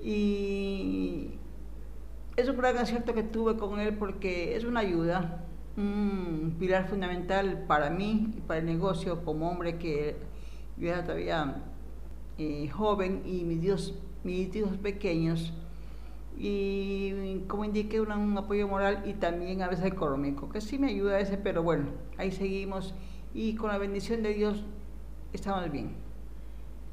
y 0.03 1.29
es 2.35 2.49
un 2.49 2.57
gran 2.57 2.77
acierto 2.77 3.13
que 3.13 3.23
tuve 3.23 3.57
con 3.57 3.79
él 3.79 3.97
porque 3.97 4.55
es 4.55 4.63
una 4.65 4.81
ayuda, 4.81 5.45
un 5.77 6.55
pilar 6.59 6.87
fundamental 6.87 7.65
para 7.67 7.89
mí 7.89 8.33
y 8.37 8.41
para 8.41 8.59
el 8.59 8.65
negocio 8.65 9.23
como 9.23 9.49
hombre 9.49 9.77
que 9.77 10.17
yo 10.77 10.89
era 10.89 11.03
todavía 11.03 11.63
eh, 12.37 12.67
joven 12.69 13.21
y 13.25 13.43
mis 13.43 13.63
hijos, 13.63 13.93
mis 14.23 14.49
pequeños 14.81 15.53
y 16.37 17.43
como 17.47 17.65
indiqué 17.65 18.01
un 18.01 18.37
apoyo 18.37 18.67
moral 18.67 19.03
y 19.05 19.13
también 19.13 19.61
a 19.61 19.67
veces 19.67 19.85
económico, 19.85 20.49
que 20.49 20.61
sí 20.61 20.79
me 20.79 20.87
ayuda 20.87 21.19
ese, 21.19 21.37
pero 21.37 21.61
bueno, 21.61 21.85
ahí 22.17 22.31
seguimos 22.31 22.95
y 23.33 23.55
con 23.55 23.69
la 23.69 23.77
bendición 23.77 24.23
de 24.23 24.33
Dios 24.33 24.63
estamos 25.31 25.71
bien. 25.71 25.91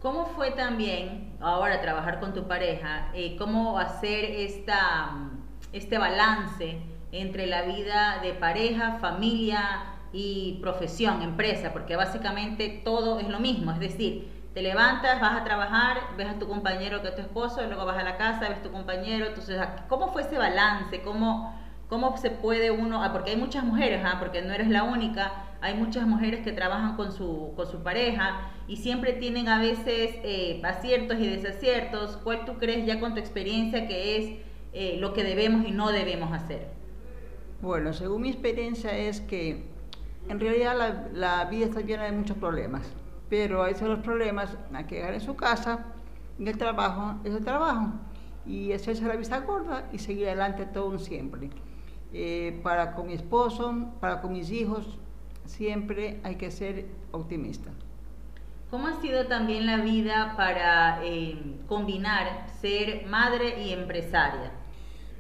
¿Cómo 0.00 0.24
fue 0.24 0.52
también 0.52 1.36
ahora 1.40 1.82
trabajar 1.82 2.20
con 2.20 2.32
tu 2.32 2.48
pareja? 2.48 3.10
Eh, 3.12 3.36
¿Cómo 3.36 3.78
hacer 3.78 4.24
esta, 4.24 5.10
este 5.74 5.98
balance 5.98 6.80
entre 7.12 7.46
la 7.46 7.62
vida 7.62 8.18
de 8.22 8.32
pareja, 8.32 8.96
familia 8.98 9.98
y 10.10 10.58
profesión, 10.62 11.20
empresa? 11.20 11.74
Porque 11.74 11.96
básicamente 11.96 12.80
todo 12.82 13.20
es 13.20 13.28
lo 13.28 13.40
mismo, 13.40 13.72
es 13.72 13.78
decir, 13.78 14.40
te 14.54 14.62
levantas, 14.62 15.20
vas 15.20 15.38
a 15.38 15.44
trabajar, 15.44 15.98
ves 16.16 16.30
a 16.30 16.38
tu 16.38 16.48
compañero 16.48 17.02
que 17.02 17.08
es 17.08 17.14
tu 17.14 17.20
esposo, 17.20 17.62
luego 17.66 17.84
vas 17.84 17.98
a 17.98 18.02
la 18.02 18.16
casa, 18.16 18.48
ves 18.48 18.58
a 18.60 18.62
tu 18.62 18.72
compañero. 18.72 19.26
Entonces, 19.26 19.60
¿cómo 19.86 20.12
fue 20.12 20.22
ese 20.22 20.38
balance? 20.38 21.02
¿Cómo, 21.02 21.54
cómo 21.90 22.16
se 22.16 22.30
puede 22.30 22.70
uno.? 22.70 23.04
Ah, 23.04 23.12
porque 23.12 23.32
hay 23.32 23.36
muchas 23.36 23.64
mujeres, 23.64 24.02
¿ah? 24.02 24.16
porque 24.18 24.40
no 24.40 24.54
eres 24.54 24.68
la 24.68 24.82
única. 24.82 25.30
Hay 25.60 25.74
muchas 25.74 26.06
mujeres 26.06 26.40
que 26.40 26.52
trabajan 26.52 26.96
con 26.96 27.12
su, 27.12 27.52
con 27.56 27.66
su 27.66 27.82
pareja 27.82 28.50
y 28.66 28.76
siempre 28.76 29.12
tienen 29.12 29.48
a 29.48 29.60
veces 29.60 30.14
eh, 30.22 30.60
aciertos 30.64 31.18
y 31.18 31.26
desaciertos. 31.26 32.16
¿Cuál 32.18 32.44
tú 32.44 32.54
crees 32.58 32.86
ya 32.86 32.98
con 32.98 33.14
tu 33.14 33.20
experiencia 33.20 33.86
que 33.86 34.16
es 34.16 34.38
eh, 34.72 34.96
lo 34.98 35.12
que 35.12 35.22
debemos 35.22 35.66
y 35.66 35.72
no 35.72 35.92
debemos 35.92 36.32
hacer? 36.32 36.68
Bueno, 37.60 37.92
según 37.92 38.22
mi 38.22 38.30
experiencia 38.30 38.96
es 38.96 39.20
que 39.20 39.66
en 40.28 40.40
realidad 40.40 40.76
la, 40.78 41.08
la 41.12 41.44
vida 41.46 41.66
está 41.66 41.80
llena 41.80 42.04
de 42.04 42.12
muchos 42.12 42.38
problemas 42.38 42.90
pero 43.30 43.64
esos 43.64 43.78
son 43.78 43.90
los 43.90 44.00
problemas, 44.00 44.58
hay 44.74 44.84
que 44.84 44.96
llegar 44.96 45.14
en 45.14 45.20
su 45.20 45.36
casa, 45.36 45.86
en 46.38 46.48
el 46.48 46.58
trabajo, 46.58 47.14
es 47.24 47.32
el 47.32 47.44
trabajo, 47.44 47.92
y 48.44 48.72
hacerse 48.72 49.06
la 49.06 49.14
vista 49.14 49.38
gorda 49.38 49.88
y 49.92 49.98
seguir 49.98 50.26
adelante 50.26 50.66
todo 50.66 50.86
un 50.86 50.98
siempre. 50.98 51.48
Eh, 52.12 52.58
para 52.64 52.92
con 52.96 53.06
mi 53.06 53.14
esposo, 53.14 53.92
para 54.00 54.20
con 54.20 54.32
mis 54.32 54.50
hijos, 54.50 54.98
siempre 55.46 56.20
hay 56.22 56.36
que 56.36 56.50
ser 56.50 56.86
optimista. 57.12 57.70
¿Cómo 58.70 58.86
ha 58.86 59.00
sido 59.00 59.26
también 59.26 59.66
la 59.66 59.78
vida 59.78 60.34
para 60.36 61.04
eh, 61.04 61.36
combinar 61.66 62.46
ser 62.60 63.04
madre 63.06 63.64
y 63.64 63.72
empresaria? 63.72 64.52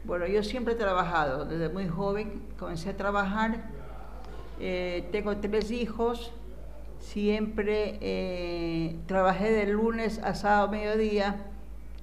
Bueno, 0.04 0.26
yo 0.26 0.42
siempre 0.44 0.74
he 0.74 0.76
trabajado, 0.76 1.44
desde 1.44 1.68
muy 1.68 1.88
joven 1.88 2.42
comencé 2.58 2.90
a 2.90 2.96
trabajar, 2.96 3.68
eh, 4.60 5.08
tengo 5.10 5.36
tres 5.38 5.72
hijos, 5.72 6.32
siempre 7.00 7.98
eh, 8.00 8.96
trabajé 9.06 9.50
de 9.50 9.66
lunes 9.66 10.20
a 10.20 10.34
sábado 10.34 10.68
mediodía. 10.68 11.46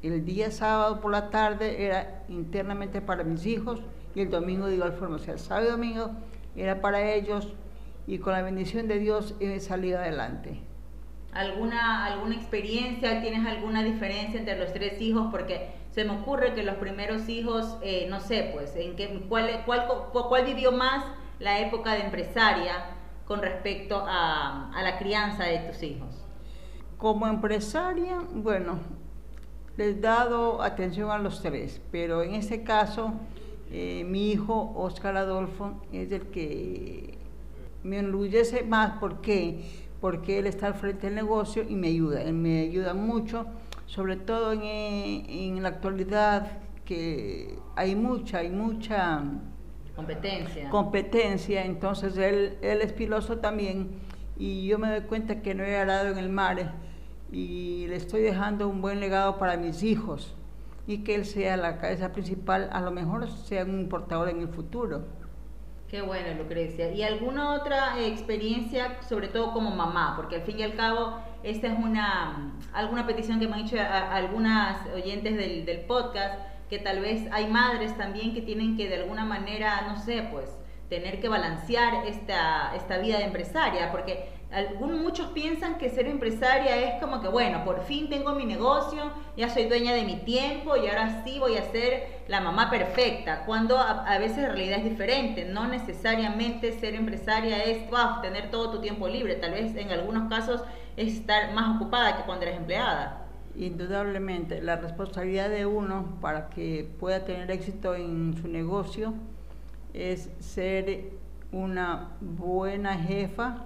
El 0.04 0.26
día 0.26 0.52
sábado 0.52 1.00
por 1.00 1.12
la 1.12 1.30
tarde 1.30 1.86
era 1.86 2.24
internamente 2.28 3.02
para 3.02 3.24
mis 3.24 3.46
hijos 3.46 3.82
y 4.16 4.22
el 4.22 4.30
domingo 4.30 4.68
de 4.68 4.76
igual 4.76 4.94
forma. 4.94 5.16
O 5.16 5.20
sea, 5.20 5.36
el 5.36 5.40
sábado 5.40 5.68
y 5.68 5.72
domingo 5.72 6.12
era 6.56 6.82
para 6.82 7.14
ellos 7.14 7.54
y 8.08 8.18
con 8.18 8.34
la 8.34 8.42
bendición 8.42 8.88
de 8.88 8.98
Dios 8.98 9.36
he 9.40 9.60
salido 9.60 10.00
adelante. 10.00 10.62
¿Alguna, 11.34 12.06
¿Alguna 12.06 12.36
experiencia? 12.36 13.22
¿Tienes 13.22 13.46
alguna 13.46 13.84
diferencia 13.84 14.40
entre 14.40 14.58
los 14.58 14.74
tres 14.74 15.00
hijos? 15.02 15.28
Porque 15.30 15.70
se 15.92 16.04
me 16.04 16.12
ocurre 16.12 16.56
que 16.56 16.64
los 16.64 16.78
primeros 16.78 17.30
hijos, 17.30 17.78
eh, 17.84 18.08
no 18.10 18.20
sé, 18.20 18.50
pues, 18.54 18.76
¿en 18.76 18.96
qué, 18.96 19.24
cuál, 19.30 19.64
cuál, 19.66 19.86
cuál 20.12 20.46
vivió 20.46 20.72
más 20.72 21.06
la 21.38 21.60
época 21.60 21.94
de 21.94 22.02
empresaria? 22.02 22.98
con 23.28 23.42
respecto 23.42 24.04
a, 24.08 24.72
la 24.82 24.98
crianza 24.98 25.44
de 25.44 25.60
tus 25.60 25.84
hijos? 25.84 26.26
Como 26.98 27.28
empresaria, 27.28 28.20
bueno, 28.34 28.80
les 29.76 29.98
he 29.98 30.00
dado 30.00 30.62
atención 30.62 31.12
a 31.12 31.20
los 31.20 31.42
tres, 31.42 31.82
pero 31.92 32.24
en 32.24 32.34
este 32.34 32.64
caso 32.64 33.14
eh, 33.70 34.04
mi 34.06 34.32
hijo 34.32 34.74
Oscar 34.76 35.18
Adolfo 35.18 35.82
es 35.92 36.12
el 36.12 36.28
que 36.28 37.17
me 37.88 38.00
enorgullece 38.00 38.64
más. 38.64 39.00
¿Por 39.00 39.22
qué? 39.22 39.64
Porque 40.02 40.40
él 40.40 40.48
está 40.48 40.68
al 40.68 40.76
frente 40.76 41.08
del 41.08 41.16
negocio 41.16 41.64
y 41.68 41.76
me 41.76 41.88
ayuda. 41.88 42.22
Él 42.22 42.34
me 42.34 42.62
ayuda 42.62 42.94
mucho, 42.94 43.48
sobre 43.86 44.16
todo 44.18 44.54
en, 44.54 44.62
en 44.64 45.64
la 45.64 45.70
actualidad 45.70 46.60
que 46.86 47.58
hay 47.76 47.96
mucha, 47.96 48.40
hay 48.40 48.50
mucha 48.50 49.24
Competencia. 49.98 50.70
Competencia, 50.70 51.66
entonces 51.66 52.16
él, 52.18 52.60
él 52.62 52.82
es 52.82 52.94
piloso 52.94 53.40
también 53.40 53.90
y 54.38 54.68
yo 54.68 54.78
me 54.78 54.92
doy 54.92 55.02
cuenta 55.02 55.42
que 55.42 55.56
no 55.56 55.64
he 55.64 55.76
arado 55.76 56.10
en 56.10 56.20
el 56.20 56.30
mar 56.30 56.76
y 57.32 57.88
le 57.88 57.96
estoy 57.96 58.22
dejando 58.22 58.68
un 58.68 58.80
buen 58.80 59.00
legado 59.00 59.40
para 59.40 59.58
mis 59.58 59.82
hijos 59.82 60.36
y 60.86 61.00
que 61.00 61.16
él 61.16 61.26
sea 61.26 61.58
la 61.58 61.80
cabeza 61.80 62.12
principal, 62.12 62.70
a 62.72 62.80
lo 62.82 62.92
mejor 62.92 63.28
sea 63.28 63.64
un 63.64 63.80
importador 63.80 64.30
en 64.30 64.42
el 64.42 64.50
futuro. 64.50 65.06
Qué 65.90 66.02
bueno, 66.02 66.34
Lucrecia. 66.38 66.92
¿Y 66.92 67.02
alguna 67.02 67.54
otra 67.54 68.00
experiencia, 68.02 69.02
sobre 69.08 69.30
todo 69.30 69.54
como 69.54 69.72
mamá? 69.72 70.14
Porque 70.18 70.36
al 70.36 70.42
fin 70.42 70.60
y 70.60 70.64
al 70.64 70.76
cabo, 70.76 71.18
esta 71.44 71.68
es 71.68 71.80
una 71.80 72.52
alguna 72.74 73.08
petición 73.08 73.40
que 73.40 73.48
me 73.48 73.56
han 73.56 73.62
hecho 73.62 73.78
algunas 73.80 74.86
oyentes 74.94 75.38
del, 75.38 75.66
del 75.66 75.80
podcast 75.82 76.40
que 76.70 76.80
tal 76.80 77.00
vez 77.00 77.30
hay 77.32 77.48
madres 77.48 77.96
también 77.98 78.34
que 78.34 78.42
tienen 78.42 78.76
que 78.76 78.90
de 78.90 78.96
alguna 78.96 79.24
manera, 79.24 79.82
no 79.88 79.98
sé, 79.98 80.28
pues 80.30 80.54
tener 80.90 81.20
que 81.20 81.30
balancear 81.30 82.06
esta, 82.06 82.76
esta 82.76 82.98
vida 82.98 83.18
de 83.18 83.26
empresaria, 83.26 83.92
porque 83.92 84.30
algunos, 84.52 85.02
muchos 85.02 85.28
piensan 85.32 85.78
que 85.78 85.90
ser 85.90 86.08
empresaria 86.08 86.78
es 86.84 87.02
como 87.02 87.22
que, 87.22 87.28
bueno, 87.28 87.66
por 87.66 87.84
fin 87.84 88.08
tengo 88.10 88.34
mi 88.34 88.46
negocio, 88.46 89.12
ya 89.36 89.50
soy 89.50 89.66
dueña 89.66 89.94
de 89.94 90.06
mi 90.06 90.18
tiempo 90.18 90.78
y 90.78 90.88
ahora 90.88 91.24
sí 91.26 91.38
voy 91.38 91.58
a 91.58 91.70
ser 91.72 92.22
la 92.30 92.40
mamá 92.40 92.70
perfecta, 92.70 93.44
cuando 93.46 93.78
a, 93.78 94.18
veces 94.20 94.40
la 94.40 94.50
realidad 94.50 94.80
es 94.80 94.86
diferente, 94.86 95.46
no 95.46 95.68
necesariamente 95.68 96.72
ser 96.80 96.96
empresaria 96.96 97.64
es 97.64 97.90
wow, 97.90 98.22
tener 98.22 98.50
todo 98.50 98.72
tu 98.72 98.82
tiempo 98.82 99.08
libre, 99.10 99.36
tal 99.36 99.52
vez 99.52 99.76
en 99.76 99.92
algunos 99.92 100.30
casos 100.30 100.64
es 100.96 101.14
estar 101.14 101.54
más 101.54 101.76
ocupada 101.76 102.18
que 102.18 102.24
cuando 102.24 102.46
eres 102.46 102.58
empleada. 102.58 103.26
Indudablemente 103.56 104.62
la 104.62 104.78
responsabilidad 104.78 105.50
de 105.50 105.66
uno 105.66 106.20
para 106.22 106.50
que 106.50 106.90
pueda 107.00 107.26
tener 107.26 107.52
éxito 107.52 107.96
en 107.96 108.38
su 108.38 108.48
negocio 108.48 109.14
es 109.94 110.30
ser 110.40 111.12
una 111.52 112.12
buena 112.22 112.94
jefa, 112.96 113.66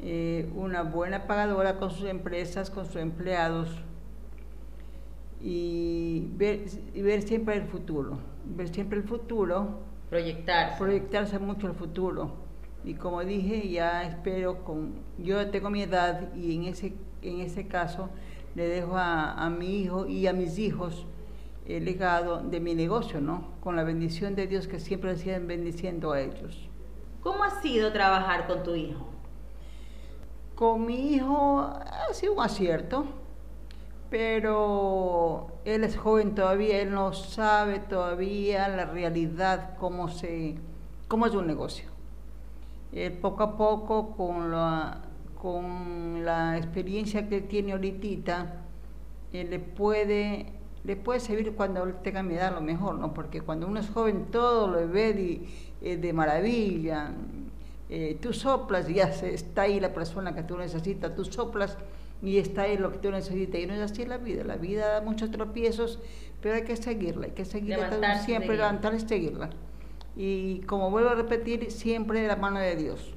eh, 0.00 0.50
una 0.54 0.82
buena 0.82 1.26
pagadora 1.26 1.78
con 1.78 1.90
sus 1.90 2.06
empresas, 2.06 2.70
con 2.70 2.86
sus 2.86 2.96
empleados 2.96 3.70
y 5.40 6.28
ver, 6.34 6.64
y 6.94 7.02
ver 7.02 7.22
siempre 7.22 7.56
el 7.56 7.64
futuro, 7.64 8.18
ver 8.44 8.68
siempre 8.68 8.98
el 8.98 9.04
futuro 9.04 9.86
Proyectarse. 10.10 10.78
Proyectarse 10.78 11.38
mucho 11.38 11.66
al 11.66 11.74
futuro. 11.74 12.30
Y 12.84 12.94
como 12.94 13.24
dije, 13.24 13.68
ya 13.68 14.04
espero 14.04 14.64
con... 14.64 14.94
Yo 15.18 15.50
tengo 15.50 15.70
mi 15.70 15.82
edad 15.82 16.32
y 16.36 16.54
en 16.54 16.64
ese, 16.64 16.94
en 17.22 17.40
ese 17.40 17.66
caso 17.66 18.10
le 18.54 18.68
dejo 18.68 18.96
a, 18.96 19.32
a 19.32 19.50
mi 19.50 19.80
hijo 19.80 20.06
y 20.06 20.28
a 20.28 20.32
mis 20.32 20.58
hijos 20.58 21.06
el 21.66 21.84
legado 21.84 22.42
de 22.42 22.60
mi 22.60 22.74
negocio, 22.74 23.20
¿no? 23.20 23.48
Con 23.60 23.74
la 23.74 23.82
bendición 23.82 24.36
de 24.36 24.46
Dios 24.46 24.68
que 24.68 24.78
siempre 24.78 25.16
siguen 25.16 25.48
bendiciendo 25.48 26.12
a 26.12 26.20
ellos. 26.20 26.68
¿Cómo 27.22 27.42
ha 27.42 27.60
sido 27.60 27.92
trabajar 27.92 28.46
con 28.46 28.62
tu 28.62 28.76
hijo? 28.76 29.08
Con 30.56 30.86
mi 30.86 31.12
hijo 31.12 31.60
ha 31.60 32.12
sido 32.12 32.32
un 32.32 32.40
acierto, 32.40 33.04
pero 34.10 35.48
él 35.66 35.84
es 35.84 35.98
joven 35.98 36.34
todavía, 36.34 36.80
él 36.80 36.92
no 36.92 37.12
sabe 37.12 37.78
todavía 37.78 38.66
la 38.68 38.86
realidad, 38.86 39.76
cómo, 39.78 40.08
se, 40.08 40.54
cómo 41.08 41.26
es 41.26 41.34
un 41.34 41.46
negocio. 41.46 41.88
Él 42.92 43.12
poco 43.12 43.42
a 43.42 43.56
poco, 43.58 44.16
con 44.16 44.50
la, 44.50 45.02
con 45.40 46.24
la 46.24 46.56
experiencia 46.56 47.28
que 47.28 47.42
tiene 47.42 47.72
ahorita, 47.72 48.64
él 49.34 49.50
le 49.50 49.58
puede 49.58 50.56
le 50.84 50.96
puede 50.96 51.18
servir 51.20 51.52
cuando 51.54 51.84
tenga 52.02 52.22
mi 52.22 52.34
edad 52.34 52.54
lo 52.54 52.60
mejor, 52.60 52.94
¿no? 52.94 53.12
Porque 53.12 53.40
cuando 53.40 53.66
uno 53.66 53.80
es 53.80 53.90
joven 53.90 54.26
todo 54.30 54.68
lo 54.68 54.88
ve 54.88 55.12
de, 55.12 55.46
eh, 55.82 55.96
de 55.96 56.12
maravilla. 56.12 57.12
Eh, 57.88 58.18
tú 58.20 58.32
soplas 58.32 58.88
y 58.90 58.94
ya 58.94 59.04
está 59.04 59.62
ahí 59.62 59.78
la 59.78 59.94
persona 59.94 60.34
que 60.34 60.42
tú 60.42 60.56
necesitas, 60.56 61.14
tú 61.14 61.24
soplas 61.24 61.78
y 62.22 62.38
está 62.38 62.62
ahí 62.62 62.76
lo 62.76 62.92
que 62.92 62.98
tú 62.98 63.10
necesitas. 63.10 63.60
Y 63.60 63.66
no 63.66 63.74
es 63.74 63.80
así 63.80 64.04
la 64.04 64.18
vida, 64.18 64.44
la 64.44 64.56
vida 64.56 64.88
da 64.88 65.00
muchos 65.00 65.30
tropiezos, 65.30 66.00
pero 66.40 66.56
hay 66.56 66.64
que 66.64 66.76
seguirla, 66.76 67.26
hay 67.26 67.32
que 67.32 67.44
seguirla 67.44 68.18
siempre, 68.24 68.56
levantarla 68.56 68.98
y 68.98 69.08
seguirla. 69.08 69.50
Y 70.16 70.60
como 70.60 70.90
vuelvo 70.90 71.10
a 71.10 71.14
repetir, 71.14 71.70
siempre 71.70 72.20
de 72.20 72.28
la 72.28 72.36
mano 72.36 72.58
de 72.58 72.74
Dios. 72.76 73.15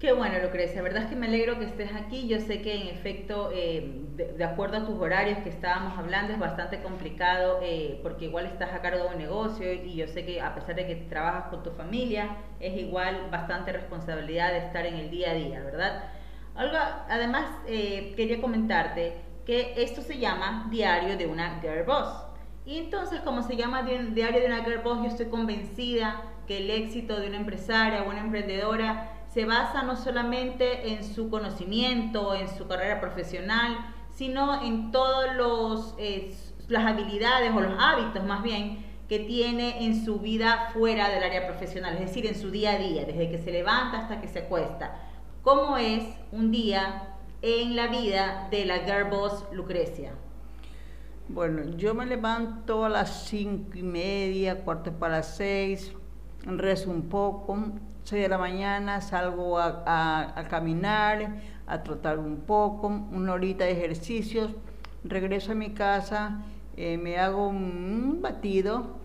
Qué 0.00 0.12
bueno, 0.12 0.38
Lucrecia. 0.42 0.76
La 0.76 0.82
verdad 0.82 1.02
es 1.02 1.10
que 1.10 1.14
me 1.14 1.26
alegro 1.26 1.58
que 1.58 1.66
estés 1.66 1.94
aquí. 1.94 2.26
Yo 2.26 2.40
sé 2.40 2.62
que 2.62 2.74
en 2.74 2.88
efecto, 2.88 3.50
eh, 3.52 4.06
de, 4.16 4.44
acuerdo 4.44 4.78
a 4.78 4.86
tus 4.86 4.98
horarios 4.98 5.38
que 5.40 5.50
estábamos 5.50 5.98
hablando, 5.98 6.32
es 6.32 6.38
bastante 6.38 6.80
complicado 6.80 7.60
eh, 7.62 8.00
porque 8.02 8.24
igual 8.24 8.46
estás 8.46 8.72
a 8.72 8.80
cargo 8.80 9.04
de 9.04 9.08
un 9.10 9.18
negocio 9.18 9.70
y 9.74 9.96
yo 9.96 10.08
sé 10.08 10.24
que 10.24 10.40
a 10.40 10.54
pesar 10.54 10.76
de 10.76 10.86
que 10.86 10.96
trabajas 10.96 11.50
con 11.50 11.62
tu 11.62 11.70
familia, 11.72 12.38
es 12.60 12.78
igual 12.78 13.28
bastante 13.30 13.72
responsabilidad 13.72 14.52
de 14.52 14.58
estar 14.60 14.86
en 14.86 14.94
el 14.94 15.10
día 15.10 15.32
a 15.32 15.34
día, 15.34 15.60
¿verdad? 15.62 16.04
Algo, 16.54 16.78
además, 17.10 17.44
eh, 17.66 18.14
quería 18.16 18.40
comentarte 18.40 19.16
que 19.44 19.74
esto 19.76 20.00
se 20.00 20.18
llama 20.18 20.66
Diario 20.70 21.18
de 21.18 21.26
una 21.26 21.60
Girl 21.60 21.84
Boss. 21.84 22.08
Y 22.64 22.78
entonces, 22.78 23.20
como 23.20 23.42
se 23.42 23.54
llama 23.54 23.82
Diario 23.82 24.40
de 24.40 24.46
una 24.46 24.64
Girl 24.64 24.80
Boss, 24.82 25.00
yo 25.02 25.08
estoy 25.08 25.26
convencida 25.26 26.22
que 26.46 26.56
el 26.56 26.70
éxito 26.70 27.20
de 27.20 27.28
una 27.28 27.36
empresaria 27.36 28.02
o 28.02 28.08
una 28.08 28.20
emprendedora 28.20 29.09
se 29.32 29.44
basa 29.44 29.82
no 29.82 29.96
solamente 29.96 30.92
en 30.92 31.04
su 31.04 31.30
conocimiento, 31.30 32.34
en 32.34 32.48
su 32.48 32.66
carrera 32.66 33.00
profesional, 33.00 33.78
sino 34.10 34.62
en 34.62 34.90
todas 34.90 35.36
los 35.36 35.94
eh, 35.98 36.34
las 36.68 36.86
habilidades 36.86 37.52
o 37.54 37.60
los 37.60 37.74
hábitos 37.78 38.24
más 38.24 38.42
bien 38.42 38.84
que 39.08 39.18
tiene 39.18 39.84
en 39.84 40.04
su 40.04 40.20
vida 40.20 40.70
fuera 40.72 41.08
del 41.08 41.24
área 41.24 41.46
profesional, 41.46 41.94
es 41.94 42.00
decir, 42.00 42.26
en 42.26 42.36
su 42.36 42.50
día 42.50 42.72
a 42.72 42.78
día, 42.78 43.04
desde 43.04 43.28
que 43.28 43.38
se 43.38 43.50
levanta 43.50 43.98
hasta 43.98 44.20
que 44.20 44.28
se 44.28 44.40
acuesta. 44.40 44.94
¿Cómo 45.42 45.76
es 45.76 46.04
un 46.30 46.52
día 46.52 47.16
en 47.42 47.74
la 47.74 47.88
vida 47.88 48.46
de 48.52 48.64
la 48.66 48.78
girl 48.80 49.10
boss 49.10 49.46
Lucrecia? 49.52 50.12
Bueno, 51.28 51.76
yo 51.76 51.92
me 51.94 52.06
levanto 52.06 52.84
a 52.84 52.88
las 52.88 53.24
cinco 53.24 53.76
y 53.76 53.82
media, 53.82 54.62
cuarto 54.62 54.92
para 54.92 55.24
seis, 55.24 55.92
rezo 56.44 56.90
un 56.90 57.08
poco, 57.08 57.58
6 58.10 58.22
de 58.22 58.28
la 58.28 58.38
mañana 58.38 59.00
salgo 59.00 59.56
a, 59.60 60.44
caminar, 60.50 61.36
a 61.68 61.84
trotar 61.84 62.18
un 62.18 62.38
poco, 62.38 62.88
una 62.88 63.34
horita 63.34 63.66
de 63.66 63.70
ejercicios, 63.70 64.50
regreso 65.04 65.52
a 65.52 65.54
mi 65.54 65.74
casa, 65.74 66.42
eh, 66.76 66.98
me 66.98 67.18
hago 67.18 67.46
un 67.46 68.18
batido, 68.20 68.96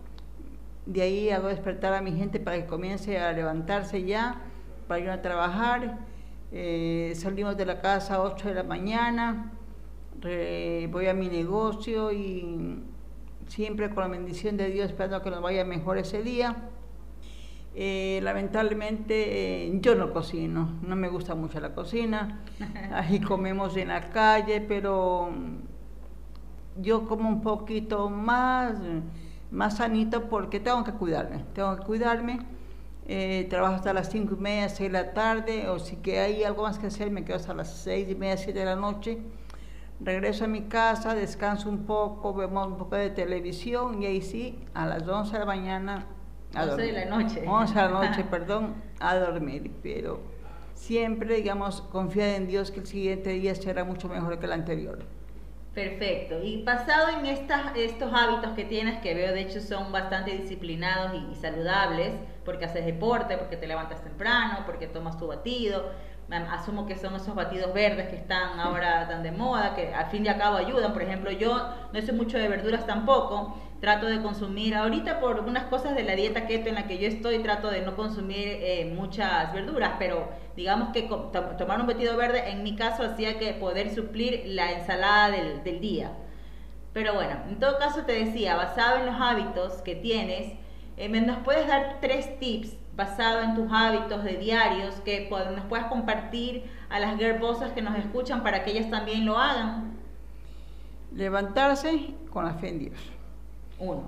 de 0.86 1.02
ahí 1.02 1.30
hago 1.30 1.46
despertar 1.46 1.94
a 1.94 2.02
mi 2.02 2.16
gente 2.16 2.40
para 2.40 2.56
que 2.56 2.66
comience 2.66 3.16
a 3.16 3.30
levantarse 3.30 4.02
ya, 4.02 4.40
para 4.88 4.98
ir 4.98 5.10
a 5.10 5.22
trabajar, 5.22 6.00
eh, 6.50 7.12
salimos 7.14 7.56
de 7.56 7.64
la 7.64 7.80
casa 7.80 8.16
a 8.16 8.22
8 8.22 8.48
de 8.48 8.54
la 8.54 8.64
mañana, 8.64 9.52
voy 10.20 11.06
a 11.06 11.14
mi 11.14 11.28
negocio 11.28 12.10
y 12.10 12.82
siempre 13.46 13.88
con 13.88 14.02
la 14.02 14.08
bendición 14.08 14.56
de 14.56 14.68
Dios 14.68 14.86
esperando 14.86 15.22
que 15.22 15.30
nos 15.30 15.42
vaya 15.42 15.64
mejor 15.64 15.96
ese 15.96 16.24
día. 16.24 16.56
Eh, 17.78 18.20
lamentablemente 18.22 19.66
eh, 19.66 19.78
yo 19.82 19.94
no 19.96 20.10
cocino, 20.10 20.78
no 20.80 20.96
me 20.96 21.08
gusta 21.10 21.34
mucho 21.34 21.60
la 21.60 21.74
cocina, 21.74 22.40
ahí 22.94 23.20
comemos 23.20 23.76
en 23.76 23.88
la 23.88 24.08
calle, 24.08 24.62
pero 24.62 25.28
yo 26.80 27.06
como 27.06 27.28
un 27.28 27.42
poquito 27.42 28.08
más, 28.08 28.78
más 29.50 29.76
sanito 29.76 30.30
porque 30.30 30.58
tengo 30.58 30.84
que 30.84 30.92
cuidarme, 30.92 31.44
tengo 31.52 31.76
que 31.76 31.84
cuidarme. 31.84 32.38
Eh, 33.08 33.46
trabajo 33.50 33.74
hasta 33.74 33.92
las 33.92 34.08
cinco 34.10 34.36
y 34.38 34.40
media, 34.40 34.70
seis 34.70 34.90
de 34.90 34.98
la 34.98 35.12
tarde, 35.12 35.68
o 35.68 35.78
si 35.78 35.96
que 35.96 36.18
hay 36.18 36.44
algo 36.44 36.62
más 36.62 36.78
que 36.78 36.86
hacer, 36.86 37.10
me 37.10 37.26
quedo 37.26 37.36
hasta 37.36 37.52
las 37.52 37.76
seis 37.76 38.08
y 38.08 38.14
media, 38.14 38.38
siete 38.38 38.60
de 38.60 38.64
la 38.64 38.76
noche. 38.76 39.18
Regreso 40.00 40.46
a 40.46 40.48
mi 40.48 40.62
casa, 40.62 41.14
descanso 41.14 41.68
un 41.68 41.84
poco, 41.84 42.32
vemos 42.32 42.68
un 42.68 42.78
poco 42.78 42.96
de 42.96 43.10
televisión 43.10 44.02
y 44.02 44.06
ahí 44.06 44.22
sí, 44.22 44.58
a 44.72 44.86
las 44.86 45.06
11 45.06 45.32
de 45.34 45.38
la 45.40 45.44
mañana 45.44 46.06
11 46.62 46.82
de 46.82 46.92
la 46.92 47.04
noche. 47.04 47.44
11 47.46 47.74
de 47.74 47.80
la 47.82 47.88
noche, 47.88 48.24
perdón, 48.24 48.74
a 49.00 49.16
dormir, 49.16 49.72
pero 49.82 50.20
siempre, 50.74 51.36
digamos, 51.36 51.82
confía 51.82 52.36
en 52.36 52.46
Dios 52.46 52.70
que 52.70 52.80
el 52.80 52.86
siguiente 52.86 53.30
día 53.30 53.54
será 53.54 53.84
mucho 53.84 54.08
mejor 54.08 54.38
que 54.38 54.46
el 54.46 54.52
anterior. 54.52 54.98
Perfecto. 55.74 56.42
Y 56.42 56.62
basado 56.62 57.18
en 57.18 57.26
estas, 57.26 57.76
estos 57.76 58.10
hábitos 58.12 58.52
que 58.52 58.64
tienes, 58.64 58.98
que 59.02 59.14
veo 59.14 59.34
de 59.34 59.42
hecho 59.42 59.60
son 59.60 59.92
bastante 59.92 60.30
disciplinados 60.30 61.12
y, 61.12 61.32
y 61.32 61.34
saludables, 61.34 62.12
porque 62.46 62.64
haces 62.64 62.86
deporte, 62.86 63.36
porque 63.36 63.56
te 63.56 63.66
levantas 63.66 64.02
temprano, 64.02 64.60
porque 64.64 64.86
tomas 64.86 65.18
tu 65.18 65.26
batido, 65.26 65.90
asumo 66.30 66.86
que 66.86 66.96
son 66.96 67.14
esos 67.14 67.34
batidos 67.34 67.72
verdes 67.72 68.08
que 68.08 68.16
están 68.16 68.58
ahora 68.58 69.06
tan 69.08 69.22
de 69.22 69.30
moda, 69.30 69.74
que 69.74 69.94
al 69.94 70.06
fin 70.06 70.24
y 70.24 70.28
al 70.28 70.38
cabo 70.38 70.56
ayudan. 70.56 70.92
Por 70.92 71.02
ejemplo, 71.02 71.30
yo 71.30 71.70
no 71.92 72.02
soy 72.02 72.14
mucho 72.14 72.38
de 72.38 72.48
verduras 72.48 72.86
tampoco, 72.86 73.56
trato 73.80 74.06
de 74.06 74.22
consumir, 74.22 74.74
ahorita 74.74 75.20
por 75.20 75.40
unas 75.40 75.64
cosas 75.64 75.94
de 75.94 76.02
la 76.02 76.14
dieta 76.14 76.46
keto 76.46 76.68
en 76.68 76.76
la 76.76 76.86
que 76.86 76.98
yo 76.98 77.08
estoy, 77.08 77.38
trato 77.40 77.70
de 77.70 77.82
no 77.82 77.94
consumir 77.94 78.48
eh, 78.48 78.92
muchas 78.96 79.52
verduras, 79.52 79.94
pero 79.98 80.28
digamos 80.56 80.90
que 80.90 81.02
tomar 81.58 81.80
un 81.80 81.86
batido 81.86 82.16
verde 82.16 82.50
en 82.50 82.62
mi 82.62 82.74
caso 82.74 83.04
hacía 83.04 83.38
que 83.38 83.52
poder 83.54 83.94
suplir 83.94 84.42
la 84.46 84.72
ensalada 84.72 85.30
del, 85.30 85.62
del 85.62 85.80
día. 85.80 86.12
Pero 86.92 87.12
bueno, 87.12 87.36
en 87.48 87.58
todo 87.58 87.78
caso 87.78 88.04
te 88.04 88.12
decía, 88.12 88.56
basado 88.56 89.00
en 89.00 89.06
los 89.06 89.16
hábitos 89.20 89.82
que 89.82 89.94
tienes, 89.94 90.54
eh, 90.96 91.08
¿nos 91.08 91.38
puedes 91.38 91.68
dar 91.68 91.98
tres 92.00 92.38
tips 92.38 92.74
basado 92.96 93.42
en 93.42 93.54
tus 93.54 93.70
hábitos 93.70 94.24
de 94.24 94.38
diarios 94.38 94.94
que 95.04 95.28
nos 95.30 95.66
puedas 95.66 95.86
compartir 95.88 96.64
a 96.88 96.98
las 96.98 97.18
girlbosses 97.18 97.72
que 97.72 97.82
nos 97.82 97.98
escuchan 97.98 98.42
para 98.42 98.64
que 98.64 98.70
ellas 98.70 98.90
también 98.90 99.26
lo 99.26 99.38
hagan? 99.38 99.98
Levantarse 101.12 102.14
con 102.30 102.46
la 102.46 102.54
fe 102.54 102.68
en 102.70 102.78
Dios. 102.78 103.15
Uno. 103.78 104.02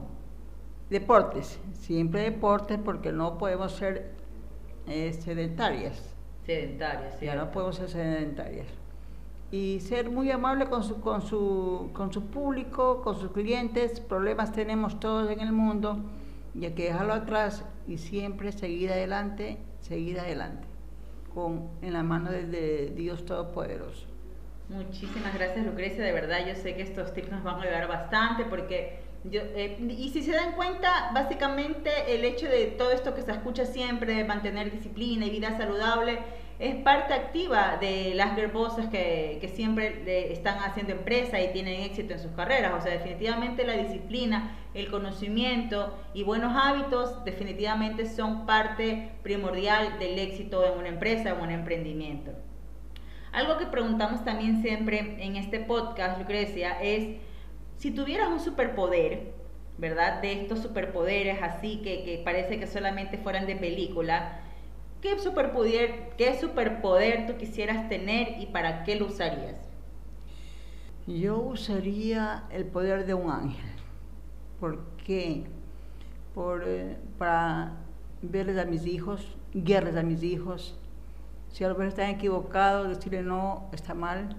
Deportes, 0.90 1.60
siempre 1.72 2.22
deportes 2.22 2.78
porque 2.82 3.12
no 3.12 3.36
podemos 3.36 3.72
ser 3.72 4.12
eh, 4.86 5.12
sedentarias. 5.12 6.14
Sedentarias, 6.46 7.16
sí. 7.18 7.26
Ya 7.26 7.34
no 7.34 7.50
podemos 7.50 7.76
ser 7.76 7.90
sedentarias. 7.90 8.66
Y 9.50 9.80
ser 9.80 10.10
muy 10.10 10.30
amable 10.30 10.66
con 10.66 10.82
su, 10.82 11.00
con, 11.00 11.22
su, 11.22 11.90
con 11.92 12.12
su 12.12 12.26
público, 12.26 13.02
con 13.02 13.18
sus 13.18 13.32
clientes. 13.32 14.00
Problemas 14.00 14.52
tenemos 14.52 14.98
todos 15.00 15.30
en 15.30 15.40
el 15.40 15.52
mundo 15.52 15.98
y 16.54 16.64
hay 16.64 16.72
que 16.72 16.84
dejarlo 16.84 17.12
atrás 17.12 17.64
y 17.86 17.98
siempre 17.98 18.52
seguir 18.52 18.90
adelante, 18.90 19.58
seguir 19.80 20.18
adelante, 20.20 20.66
con, 21.34 21.68
en 21.82 21.92
la 21.92 22.02
mano 22.02 22.30
de, 22.30 22.92
Dios 22.96 23.24
Todopoderoso. 23.24 24.06
Muchísimas 24.68 25.32
gracias 25.34 25.64
Lucrecia, 25.64 26.04
de 26.04 26.12
verdad 26.12 26.46
yo 26.46 26.54
sé 26.54 26.74
que 26.74 26.82
estos 26.82 27.14
tips 27.14 27.30
nos 27.30 27.42
van 27.42 27.56
a 27.56 27.62
ayudar 27.62 27.88
bastante 27.88 28.44
porque 28.44 29.00
eh, 29.30 29.76
y 29.80 30.10
si 30.10 30.22
se 30.22 30.32
dan 30.32 30.52
cuenta, 30.52 31.10
básicamente 31.12 31.90
el 32.14 32.24
hecho 32.24 32.46
de 32.48 32.66
todo 32.66 32.92
esto 32.92 33.14
que 33.14 33.22
se 33.22 33.32
escucha 33.32 33.66
siempre, 33.66 34.14
de 34.14 34.24
mantener 34.24 34.70
disciplina 34.70 35.26
y 35.26 35.30
vida 35.30 35.56
saludable, 35.56 36.18
es 36.58 36.74
parte 36.76 37.14
activa 37.14 37.78
de 37.80 38.14
las 38.14 38.34
girlbosses 38.34 38.86
que, 38.86 39.38
que 39.40 39.48
siempre 39.48 40.32
están 40.32 40.58
haciendo 40.58 40.92
empresa 40.92 41.40
y 41.40 41.52
tienen 41.52 41.82
éxito 41.82 42.14
en 42.14 42.20
sus 42.20 42.32
carreras. 42.32 42.72
O 42.76 42.80
sea, 42.80 42.92
definitivamente 42.92 43.64
la 43.64 43.74
disciplina, 43.74 44.56
el 44.74 44.90
conocimiento 44.90 45.96
y 46.14 46.24
buenos 46.24 46.56
hábitos 46.56 47.24
definitivamente 47.24 48.06
son 48.06 48.44
parte 48.44 49.12
primordial 49.22 49.98
del 50.00 50.18
éxito 50.18 50.64
en 50.66 50.78
una 50.78 50.88
empresa 50.88 51.34
o 51.34 51.42
un 51.42 51.50
emprendimiento. 51.50 52.32
Algo 53.30 53.58
que 53.58 53.66
preguntamos 53.66 54.24
también 54.24 54.62
siempre 54.62 55.16
en 55.20 55.36
este 55.36 55.60
podcast, 55.60 56.18
Lucrecia, 56.18 56.80
es 56.80 57.18
si 57.78 57.92
tuvieras 57.92 58.28
un 58.28 58.40
superpoder, 58.40 59.32
¿verdad? 59.78 60.20
De 60.20 60.32
estos 60.32 60.58
superpoderes 60.58 61.40
así 61.40 61.80
que, 61.82 62.04
que 62.04 62.20
parece 62.24 62.58
que 62.58 62.66
solamente 62.66 63.18
fueran 63.18 63.46
de 63.46 63.56
película. 63.56 64.40
¿Qué 65.00 65.16
superpoder, 65.20 66.10
¿Qué 66.18 66.36
superpoder 66.38 67.28
tú 67.28 67.36
quisieras 67.36 67.88
tener 67.88 68.40
y 68.40 68.46
para 68.46 68.82
qué 68.82 68.96
lo 68.96 69.06
usarías? 69.06 69.56
Yo 71.06 71.38
usaría 71.38 72.44
el 72.50 72.66
poder 72.66 73.06
de 73.06 73.14
un 73.14 73.30
ángel. 73.30 73.70
¿Por 74.58 74.84
qué? 75.04 75.44
Por, 76.34 76.64
eh, 76.66 76.96
para 77.16 77.76
verles 78.20 78.58
a 78.58 78.64
mis 78.64 78.86
hijos, 78.86 79.36
guiarles 79.54 79.94
a 79.94 80.02
mis 80.02 80.24
hijos. 80.24 80.76
Si 81.52 81.62
a 81.62 81.68
lo 81.68 81.74
mejor 81.74 81.86
están 81.86 82.10
equivocados, 82.10 82.88
decirle 82.88 83.22
no, 83.22 83.70
está 83.72 83.94
mal. 83.94 84.36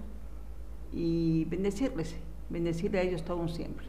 Y 0.92 1.46
bendecirles, 1.46 2.16
bendecirle 2.50 2.98
a 2.98 3.02
ellos 3.02 3.24
todo 3.24 3.38
un 3.38 3.48
siempre 3.48 3.86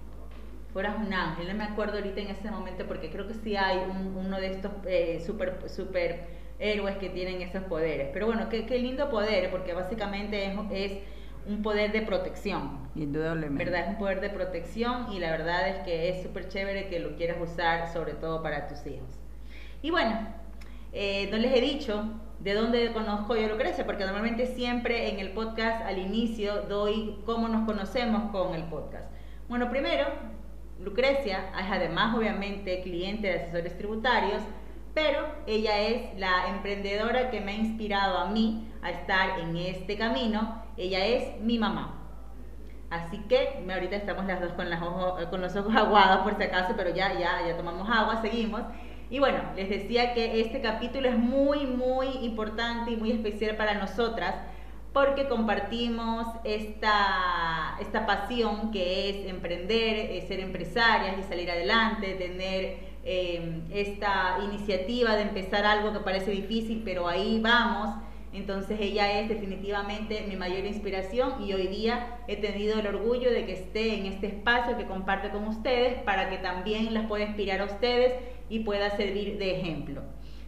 fueras 0.74 0.95
un 1.06 1.13
ángel. 1.13 1.47
No 1.47 1.54
me 1.56 1.63
acuerdo 1.63 1.97
ahorita 1.97 2.21
en 2.21 2.28
ese 2.28 2.50
momento 2.50 2.86
porque 2.88 3.10
creo 3.10 3.28
que 3.28 3.34
sí 3.34 3.56
hay 3.56 3.80
uno 4.15 4.39
de 4.39 4.52
estos 4.52 4.71
eh, 4.86 5.21
super, 5.26 5.69
super 5.69 6.28
héroes 6.60 6.97
que 6.97 7.10
tienen 7.10 7.41
esos 7.41 7.63
poderes. 7.63 8.10
Pero 8.13 8.28
bueno, 8.28 8.50
qué, 8.50 8.65
qué 8.65 8.80
lindo 8.80 9.10
poder 9.10 9.50
porque 9.52 9.74
básicamente 9.74 10.45
es, 10.45 10.54
es, 10.71 10.97
un 11.43 11.63
poder 11.63 11.91
de 11.91 12.04
protección. 12.04 12.88
Indudablemente. 12.93 13.65
¿Verdad? 13.65 13.86
Es 13.86 13.89
un 13.89 13.97
poder 13.97 14.21
de 14.21 14.30
protección 14.30 15.12
y 15.12 15.17
la 15.17 15.32
verdad 15.32 15.69
es 15.69 15.78
que 15.80 16.10
es 16.10 16.21
súper 16.21 16.47
chévere 16.50 16.88
que 16.88 17.00
lo 17.00 17.15
quieras 17.15 17.38
usar 17.41 17.91
sobre 17.91 18.13
todo 18.13 18.43
para 18.43 18.67
tus 18.67 18.86
hijos. 18.86 19.10
Y 19.82 19.89
bueno, 19.89 20.28
eh, 20.93 21.30
no 21.32 21.38
les 21.38 21.52
he 21.58 21.62
dicho 21.62 22.04
de 22.43 22.56
dónde 22.56 22.91
conozco 22.91 23.36
yo 23.36 23.47
Lucrecia, 23.47 23.86
porque 23.86 24.04
normalmente 24.04 24.47
siempre 24.47 25.10
en 25.10 25.19
el 25.19 25.30
podcast 25.32 25.86
al 25.86 25.99
inicio 25.99 26.63
doy 26.63 27.19
cómo 27.25 27.47
nos 27.47 27.65
conocemos 27.65 28.32
con 28.32 28.56
el 28.56 28.63
podcast. 28.63 29.06
Bueno, 29.47 29.69
primero 29.69 30.06
Lucrecia 30.80 31.51
es 31.60 31.67
además 31.69 32.15
obviamente 32.17 32.82
cliente 32.82 33.27
de 33.27 33.36
asesores 33.41 33.77
tributarios, 33.77 34.41
pero 34.95 35.19
ella 35.45 35.80
es 35.82 36.17
la 36.17 36.49
emprendedora 36.49 37.30
que 37.30 37.41
me 37.41 37.51
ha 37.51 37.56
inspirado 37.56 38.17
a 38.17 38.30
mí 38.30 38.67
a 38.82 38.89
estar 38.89 39.39
en 39.39 39.56
este 39.56 39.95
camino. 39.95 40.63
Ella 40.77 41.06
es 41.06 41.39
mi 41.41 41.60
mamá. 41.60 41.97
Así 42.89 43.19
que 43.30 43.63
ahorita 43.71 43.95
estamos 43.95 44.25
las 44.25 44.41
dos 44.41 44.54
con, 44.54 44.67
con 45.30 45.41
los 45.41 45.56
ojos 45.56 45.75
aguados 45.77 46.21
por 46.23 46.38
si 46.38 46.43
acaso, 46.43 46.73
pero 46.75 46.89
ya, 46.89 47.13
ya, 47.13 47.47
ya 47.47 47.56
tomamos 47.56 47.88
agua, 47.88 48.19
seguimos. 48.21 48.63
Y 49.12 49.19
bueno, 49.19 49.39
les 49.58 49.69
decía 49.69 50.13
que 50.13 50.39
este 50.39 50.62
capítulo 50.62 51.10
es 51.10 51.17
muy, 51.17 51.67
muy 51.67 52.08
importante 52.21 52.91
y 52.91 52.95
muy 52.95 53.12
especial 53.12 53.58
para 53.58 53.74
nosotras 53.74 54.36
porque 54.93 55.28
compartimos 55.28 56.28
esta, 56.45 57.78
esta 57.82 58.06
pasión 58.06 58.71
que 58.71 59.10
es 59.10 59.30
emprender, 59.30 60.26
ser 60.28 60.39
empresarias 60.39 61.17
y 61.19 61.24
salir 61.24 61.52
adelante, 61.52 62.13
tener 62.13 62.78
em, 63.04 63.63
esta 63.74 64.38
iniciativa 64.45 65.17
de 65.17 65.24
empezar 65.24 65.65
algo 65.65 65.91
que 65.91 66.00
parece 66.00 66.32
difícil, 66.32 66.82
pero 66.86 67.06
ahí 67.06 67.41
vamos. 67.41 67.93
Entonces 68.33 68.79
ella 68.79 69.19
es 69.19 69.27
definitivamente 69.27 70.25
mi 70.27 70.37
mayor 70.37 70.65
inspiración 70.65 71.43
y 71.43 71.53
hoy 71.53 71.67
día 71.67 72.19
he 72.27 72.37
tenido 72.37 72.79
el 72.79 72.87
orgullo 72.87 73.29
de 73.29 73.45
que 73.45 73.53
esté 73.53 73.95
en 73.99 74.05
este 74.05 74.27
espacio 74.27 74.77
que 74.77 74.85
comparte 74.85 75.31
con 75.31 75.47
ustedes 75.47 76.01
para 76.03 76.29
que 76.29 76.37
también 76.37 76.93
las 76.93 77.07
pueda 77.07 77.25
inspirar 77.25 77.59
a 77.59 77.65
ustedes 77.65 78.13
y 78.49 78.59
pueda 78.59 78.89
servir 78.95 79.37
de 79.37 79.59
ejemplo. 79.59 80.01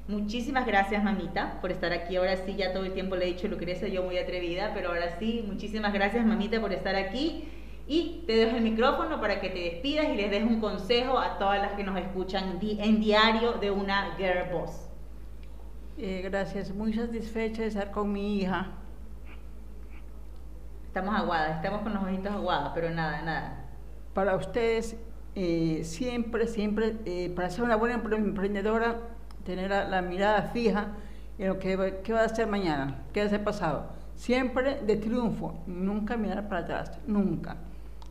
Muchísimas 0.07 0.65
gracias, 0.65 1.03
mamita, 1.03 1.59
por 1.61 1.71
estar 1.71 1.91
aquí. 1.93 2.15
Ahora 2.15 2.37
sí, 2.37 2.55
ya 2.57 2.73
todo 2.73 2.85
el 2.85 2.93
tiempo 2.93 3.15
le 3.15 3.25
he 3.25 3.33
dicho 3.33 3.47
Lucrecia, 3.47 3.87
yo 3.87 4.03
muy 4.03 4.17
atrevida, 4.17 4.71
pero 4.73 4.89
ahora 4.89 5.17
sí, 5.17 5.43
muchísimas 5.47 5.93
gracias, 5.93 6.25
mamita, 6.25 6.59
por 6.61 6.73
estar 6.73 6.95
aquí. 6.95 7.45
Y 7.87 8.23
te 8.27 8.33
dejo 8.33 8.55
el 8.55 8.63
micrófono 8.63 9.19
para 9.19 9.41
que 9.41 9.49
te 9.49 9.59
despidas 9.59 10.07
y 10.09 10.15
les 10.15 10.31
des 10.31 10.43
un 10.43 10.61
consejo 10.61 11.19
a 11.19 11.37
todas 11.37 11.61
las 11.61 11.73
que 11.73 11.83
nos 11.83 11.97
escuchan 11.97 12.59
en 12.61 13.01
diario 13.01 13.53
de 13.53 13.71
una 13.71 14.15
Girl 14.17 14.53
Boss. 14.53 14.92
Eh, 15.97 16.21
gracias, 16.23 16.73
muy 16.73 16.91
satisfecha 16.91 17.62
de 17.62 17.67
estar 17.67 17.91
con 17.91 18.12
mi 18.12 18.39
hija. 18.39 18.71
Estamos 20.88 21.15
aguadas, 21.15 21.58
estamos 21.58 21.82
con 21.82 21.93
los 21.93 22.03
ojitos 22.03 22.32
aguados, 22.32 22.71
pero 22.73 22.89
nada, 22.89 23.21
nada. 23.21 23.65
Para 24.13 24.36
ustedes, 24.36 24.95
eh, 25.36 25.82
siempre, 25.84 26.47
siempre, 26.47 26.97
eh, 27.06 27.32
para 27.36 27.49
ser 27.51 27.63
una 27.63 27.75
buena 27.75 27.95
emprendedora, 27.95 29.01
tener 29.45 29.69
la, 29.69 30.01
mirada 30.01 30.49
fija 30.53 30.93
en 31.38 31.49
lo 31.49 31.60
que, 31.60 31.75
va 31.75 32.21
a 32.21 32.25
hacer 32.25 32.47
mañana, 32.47 33.03
qué 33.13 33.25
va 33.25 33.36
a 33.36 33.43
pasado. 33.43 33.89
Siempre 34.15 34.82
de 34.82 34.95
triunfo, 34.97 35.63
nunca 35.67 36.17
mirar 36.17 36.47
para 36.47 36.62
atrás, 36.62 36.99
nunca. 37.06 37.58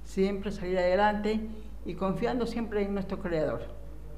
Siempre 0.04 0.52
salir 0.52 0.78
adelante 0.78 1.48
y 1.84 1.94
confiando 1.94 2.46
siempre 2.46 2.82
en 2.82 2.94
nuestro 2.94 3.18
Creador. 3.18 3.62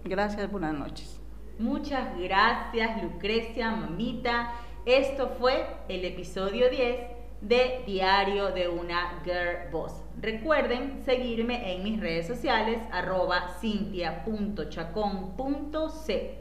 Gracias, 0.04 0.50
buenas 0.50 0.74
noches. 0.74 1.23
Muchas 1.58 2.18
gracias, 2.18 3.02
Lucrecia, 3.02 3.70
mamita. 3.70 4.52
Esto 4.86 5.36
fue 5.38 5.66
el 5.88 6.04
episodio 6.04 6.68
10 6.68 6.98
de 7.42 7.84
Diario 7.86 8.50
de 8.50 8.66
una 8.68 9.22
Girl 9.24 9.70
Boss. 9.70 9.92
Recuerden 10.20 11.00
seguirme 11.04 11.72
en 11.72 11.84
mis 11.84 12.00
redes 12.00 12.26
sociales 12.26 12.80
arroba 12.90 13.54
cintia.chacón.c. 13.60 16.38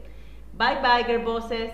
Bye 0.52 0.80
bye, 0.82 1.04
girl 1.04 1.24
bosses. 1.24 1.70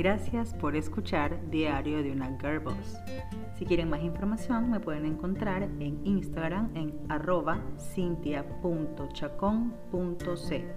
Gracias 0.00 0.54
por 0.54 0.76
escuchar 0.76 1.38
Diario 1.50 2.02
de 2.02 2.10
una 2.10 2.34
Girl 2.40 2.60
Boss. 2.60 2.96
Si 3.58 3.66
quieren 3.66 3.90
más 3.90 4.00
información 4.00 4.70
me 4.70 4.80
pueden 4.80 5.04
encontrar 5.04 5.64
en 5.64 6.00
Instagram 6.06 6.74
en 6.74 6.98
arroba 7.10 7.60
cintia.chacón.c. 7.76 10.74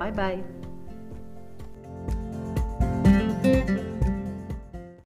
Bye 0.00 0.10
bye. 0.10 0.73